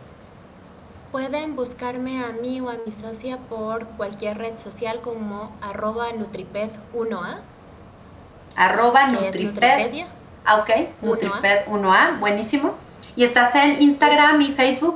Pueden 1.12 1.56
buscarme 1.56 2.24
a 2.24 2.28
mí 2.28 2.60
o 2.60 2.70
a 2.70 2.76
mi 2.86 2.92
socia 2.92 3.36
por 3.36 3.84
cualquier 3.84 4.38
red 4.38 4.56
social 4.56 5.00
como 5.00 5.52
arroba 5.60 6.10
nutriped1a. 6.12 7.38
Arroba 8.56 9.08
nutriped. 9.08 10.04
Ah, 10.46 10.56
ok, 10.56 10.70
nutriped1a, 11.02 12.18
buenísimo. 12.18 12.74
¿Y 13.16 13.24
estás 13.24 13.54
en 13.56 13.82
Instagram 13.82 14.40
y 14.40 14.52
Facebook? 14.52 14.89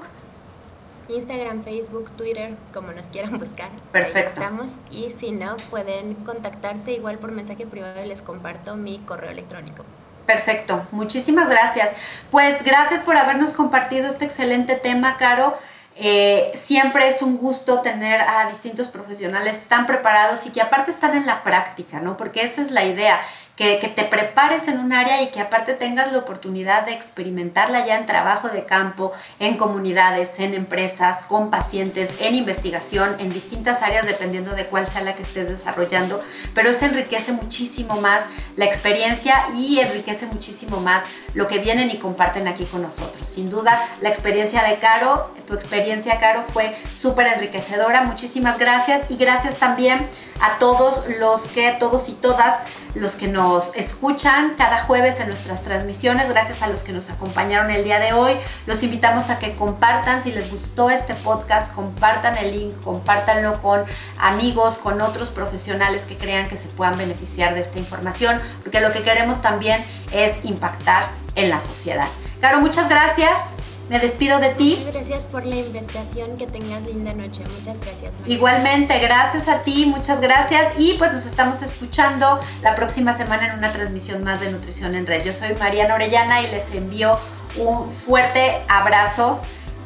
Instagram, 1.08 1.62
Facebook, 1.62 2.10
Twitter, 2.16 2.54
como 2.72 2.92
nos 2.92 3.08
quieran 3.08 3.38
buscar. 3.38 3.70
Perfecto. 3.92 4.40
estamos. 4.40 4.76
Y 4.90 5.10
si 5.10 5.30
no, 5.30 5.56
pueden 5.70 6.14
contactarse 6.14 6.92
igual 6.92 7.18
por 7.18 7.32
mensaje 7.32 7.66
privado 7.66 8.04
y 8.04 8.08
les 8.08 8.22
comparto 8.22 8.76
mi 8.76 8.98
correo 9.00 9.30
electrónico. 9.30 9.84
Perfecto, 10.26 10.86
muchísimas 10.90 11.50
gracias. 11.50 11.92
Pues 12.30 12.62
gracias 12.64 13.00
por 13.00 13.16
habernos 13.16 13.50
compartido 13.50 14.08
este 14.08 14.24
excelente 14.24 14.74
tema, 14.74 15.16
Caro. 15.18 15.56
Eh, 15.96 16.50
siempre 16.56 17.06
es 17.06 17.22
un 17.22 17.36
gusto 17.38 17.80
tener 17.80 18.20
a 18.20 18.48
distintos 18.48 18.88
profesionales 18.88 19.66
tan 19.68 19.86
preparados 19.86 20.44
y 20.46 20.50
que 20.50 20.60
aparte 20.60 20.90
están 20.90 21.16
en 21.16 21.24
la 21.24 21.44
práctica, 21.44 22.00
¿no? 22.00 22.16
Porque 22.16 22.42
esa 22.42 22.62
es 22.62 22.72
la 22.72 22.84
idea 22.84 23.20
que, 23.56 23.76
te 23.94 24.02
prepares 24.04 24.66
en 24.66 24.80
un 24.80 24.92
área 24.92 25.22
y 25.22 25.28
que 25.28 25.40
aparte 25.40 25.74
tengas 25.74 26.12
la 26.12 26.18
oportunidad 26.18 26.86
de 26.86 26.92
experimentarla 26.92 27.86
ya 27.86 27.98
en 27.98 28.06
trabajo 28.06 28.48
de 28.48 28.64
campo, 28.64 29.12
en 29.38 29.56
comunidades, 29.56 30.40
en 30.40 30.54
empresas, 30.54 31.26
con 31.26 31.50
pacientes, 31.50 32.16
en 32.20 32.34
investigación, 32.34 33.14
en 33.20 33.32
distintas 33.32 33.82
áreas 33.82 34.06
dependiendo 34.06 34.56
de 34.56 34.66
cuál 34.66 34.88
sea 34.88 35.02
la 35.02 35.14
que 35.14 35.22
estés 35.22 35.48
desarrollando, 35.48 36.20
pero 36.52 36.70
eso 36.70 36.84
enriquece 36.84 37.32
muchísimo 37.32 38.00
más 38.00 38.24
la 38.56 38.64
experiencia 38.64 39.46
y 39.54 39.78
enriquece 39.78 40.26
muchísimo 40.26 40.80
más 40.80 41.04
lo 41.34 41.46
que 41.46 41.58
vienen 41.58 41.90
y 41.90 41.98
comparten 41.98 42.48
aquí 42.48 42.64
con 42.64 42.82
nosotros. 42.82 43.28
Sin 43.28 43.50
duda, 43.50 43.88
la 44.00 44.08
experiencia 44.08 44.64
de 44.64 44.76
Caro, 44.78 45.32
tu 45.46 45.54
experiencia 45.54 46.18
Caro 46.18 46.42
fue 46.42 46.76
súper 46.92 47.28
enriquecedora. 47.28 48.02
Muchísimas 48.02 48.58
gracias 48.58 49.10
y 49.10 49.16
gracias 49.16 49.56
también 49.56 50.06
a 50.40 50.58
todos 50.58 51.04
los 51.20 51.42
que, 51.42 51.72
todos 51.78 52.08
y 52.08 52.12
todas 52.14 52.64
los 52.94 53.12
que 53.12 53.28
nos 53.28 53.74
escuchan 53.76 54.54
cada 54.56 54.78
jueves 54.78 55.20
en 55.20 55.28
nuestras 55.28 55.62
transmisiones, 55.62 56.28
gracias 56.28 56.62
a 56.62 56.68
los 56.68 56.82
que 56.84 56.92
nos 56.92 57.10
acompañaron 57.10 57.70
el 57.70 57.84
día 57.84 57.98
de 57.98 58.12
hoy. 58.12 58.34
Los 58.66 58.82
invitamos 58.82 59.30
a 59.30 59.38
que 59.38 59.54
compartan, 59.54 60.22
si 60.22 60.32
les 60.32 60.50
gustó 60.50 60.90
este 60.90 61.14
podcast, 61.14 61.74
compartan 61.74 62.36
el 62.38 62.56
link, 62.56 62.80
compártanlo 62.82 63.60
con 63.62 63.84
amigos, 64.18 64.74
con 64.74 65.00
otros 65.00 65.30
profesionales 65.30 66.04
que 66.04 66.16
crean 66.16 66.48
que 66.48 66.56
se 66.56 66.68
puedan 66.68 66.96
beneficiar 66.96 67.54
de 67.54 67.60
esta 67.60 67.78
información, 67.78 68.40
porque 68.62 68.80
lo 68.80 68.92
que 68.92 69.02
queremos 69.02 69.42
también 69.42 69.84
es 70.12 70.44
impactar 70.44 71.04
en 71.34 71.50
la 71.50 71.60
sociedad. 71.60 72.08
Claro, 72.40 72.60
muchas 72.60 72.88
gracias. 72.88 73.63
Me 73.88 73.98
despido 73.98 74.38
de 74.38 74.50
ti. 74.50 74.82
Gracias 74.90 75.26
por 75.26 75.44
la 75.44 75.56
invitación, 75.56 76.36
que 76.36 76.46
tengas 76.46 76.82
linda 76.82 77.12
noche. 77.12 77.42
Muchas 77.58 77.78
gracias. 77.80 78.12
Igualmente, 78.26 78.98
gracias 78.98 79.46
a 79.48 79.62
ti, 79.62 79.86
muchas 79.86 80.20
gracias. 80.20 80.72
Y 80.78 80.94
pues 80.94 81.12
nos 81.12 81.26
estamos 81.26 81.62
escuchando 81.62 82.40
la 82.62 82.74
próxima 82.74 83.12
semana 83.12 83.52
en 83.52 83.58
una 83.58 83.72
transmisión 83.72 84.24
más 84.24 84.40
de 84.40 84.50
Nutrición 84.50 84.94
en 84.94 85.06
Red. 85.06 85.24
Yo 85.24 85.34
soy 85.34 85.54
Mariana 85.56 85.94
Orellana 85.94 86.40
y 86.40 86.50
les 86.50 86.74
envío 86.74 87.18
un 87.56 87.90
fuerte 87.90 88.62
abrazo 88.68 89.40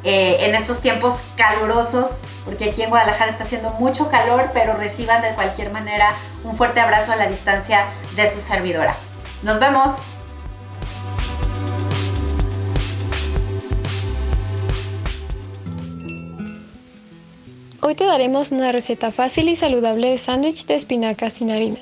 eh, 0.04 0.46
en 0.46 0.54
estos 0.54 0.80
tiempos 0.80 1.14
calurosos, 1.37 2.22
porque 2.44 2.70
aquí 2.70 2.82
en 2.82 2.90
Guadalajara 2.90 3.32
está 3.32 3.42
haciendo 3.42 3.70
mucho 3.74 4.08
calor, 4.08 4.50
pero 4.54 4.74
reciban 4.74 5.22
de 5.22 5.34
cualquier 5.34 5.72
manera 5.72 6.14
un 6.44 6.56
fuerte 6.56 6.78
abrazo 6.78 7.12
a 7.12 7.16
la 7.16 7.26
distancia 7.26 7.84
de 8.14 8.30
su 8.30 8.38
servidora. 8.38 8.94
Nos 9.42 9.58
vemos. 9.58 10.17
Hoy 17.88 17.94
te 17.94 18.05
daremos 18.05 18.53
una 18.53 18.70
receta 18.70 19.12
fácil 19.12 19.48
y 19.48 19.57
saludable 19.57 20.11
de 20.11 20.18
sándwich 20.18 20.66
de 20.66 20.74
espinacas 20.74 21.33
sin 21.33 21.51
harina. 21.51 21.79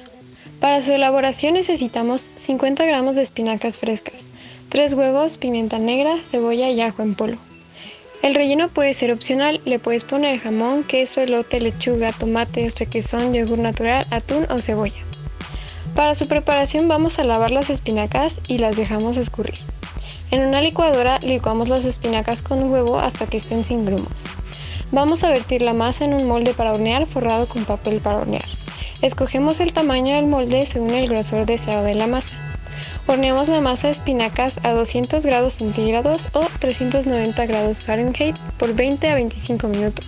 Para 0.61 0.81
su 0.81 0.93
elaboración 0.93 1.55
necesitamos 1.55 2.31
50 2.37 2.85
gramos 2.85 3.17
de 3.17 3.23
espinacas 3.23 3.81
frescas, 3.81 4.29
3 4.69 4.95
huevos, 4.95 5.37
pimienta 5.37 5.81
negra, 5.81 6.17
cebolla 6.23 6.71
y 6.71 6.81
ajo 6.81 7.03
en 7.03 7.17
polvo. 7.17 7.41
El 8.23 8.37
relleno 8.37 8.69
puede 8.69 8.95
ser 8.95 9.11
opcional, 9.11 9.61
le 9.65 9.81
puedes 9.81 10.05
poner 10.05 10.39
jamón, 10.39 10.85
queso, 10.85 11.23
elote, 11.23 11.61
lechuga, 11.61 12.13
tomate, 12.13 12.73
requesón, 12.79 13.35
yogur 13.35 13.59
natural, 13.59 14.07
atún 14.13 14.47
o 14.49 14.59
cebolla. 14.59 15.03
Para 15.97 16.15
su 16.15 16.29
preparación 16.29 16.87
vamos 16.87 17.19
a 17.19 17.25
lavar 17.25 17.51
las 17.51 17.69
espinacas 17.69 18.39
y 18.47 18.59
las 18.59 18.77
dejamos 18.77 19.17
escurrir. 19.17 19.59
En 20.31 20.43
una 20.43 20.61
licuadora 20.61 21.19
licuamos 21.19 21.69
las 21.69 21.85
espinacas 21.85 22.43
con 22.43 22.71
huevo 22.71 23.01
hasta 23.01 23.27
que 23.27 23.39
estén 23.39 23.65
sin 23.65 23.85
grumos. 23.85 24.13
Vamos 24.93 25.25
a 25.25 25.31
vertir 25.31 25.63
la 25.63 25.75
masa 25.75 26.05
en 26.05 26.15
un 26.15 26.29
molde 26.29 26.55
para 26.55 26.71
hornear 26.71 27.07
forrado 27.07 27.49
con 27.49 27.65
papel 27.65 27.99
para 28.01 28.19
hornear. 28.19 28.45
Escogemos 29.03 29.59
el 29.59 29.73
tamaño 29.73 30.15
del 30.15 30.27
molde 30.27 30.65
según 30.65 30.91
el 30.91 31.09
grosor 31.09 31.45
deseado 31.45 31.83
de 31.85 31.95
la 31.95 32.07
masa. 32.07 32.35
Horneamos 33.09 33.49
la 33.49 33.61
masa 33.61 33.89
de 33.89 33.93
espinacas 33.95 34.61
a 34.63 34.73
200 34.73 35.27
grados 35.27 35.55
centígrados 35.55 36.29
o 36.33 36.47
390 36.61 37.47
grados 37.47 37.81
Fahrenheit 37.81 38.39
por 38.59 38.75
20 38.75 39.11
a 39.11 39.15
25 39.17 39.69
minutos. 39.69 40.07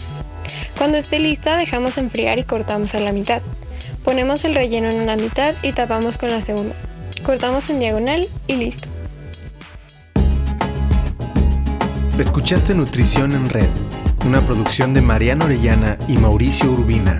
Cuando 0.78 0.96
esté 0.96 1.18
lista 1.18 1.56
dejamos 1.56 1.98
enfriar 1.98 2.38
y 2.38 2.44
cortamos 2.44 2.94
a 2.94 3.00
la 3.00 3.12
mitad. 3.12 3.42
Ponemos 4.04 4.44
el 4.44 4.54
relleno 4.54 4.88
en 4.88 5.00
una 5.00 5.16
mitad 5.16 5.54
y 5.62 5.72
tapamos 5.72 6.18
con 6.18 6.30
la 6.30 6.40
segunda. 6.40 6.74
Cortamos 7.24 7.68
en 7.68 7.80
diagonal 7.80 8.28
y 8.46 8.54
listo. 8.54 8.88
Escuchaste 12.16 12.74
Nutrición 12.74 13.32
en 13.32 13.48
Red 13.48 13.88
una 14.24 14.40
producción 14.40 14.94
de 14.94 15.02
Mariano 15.02 15.44
Orellana 15.44 15.98
y 16.09 16.16
Mauricio 16.16 16.70
Urbina. 16.70 17.18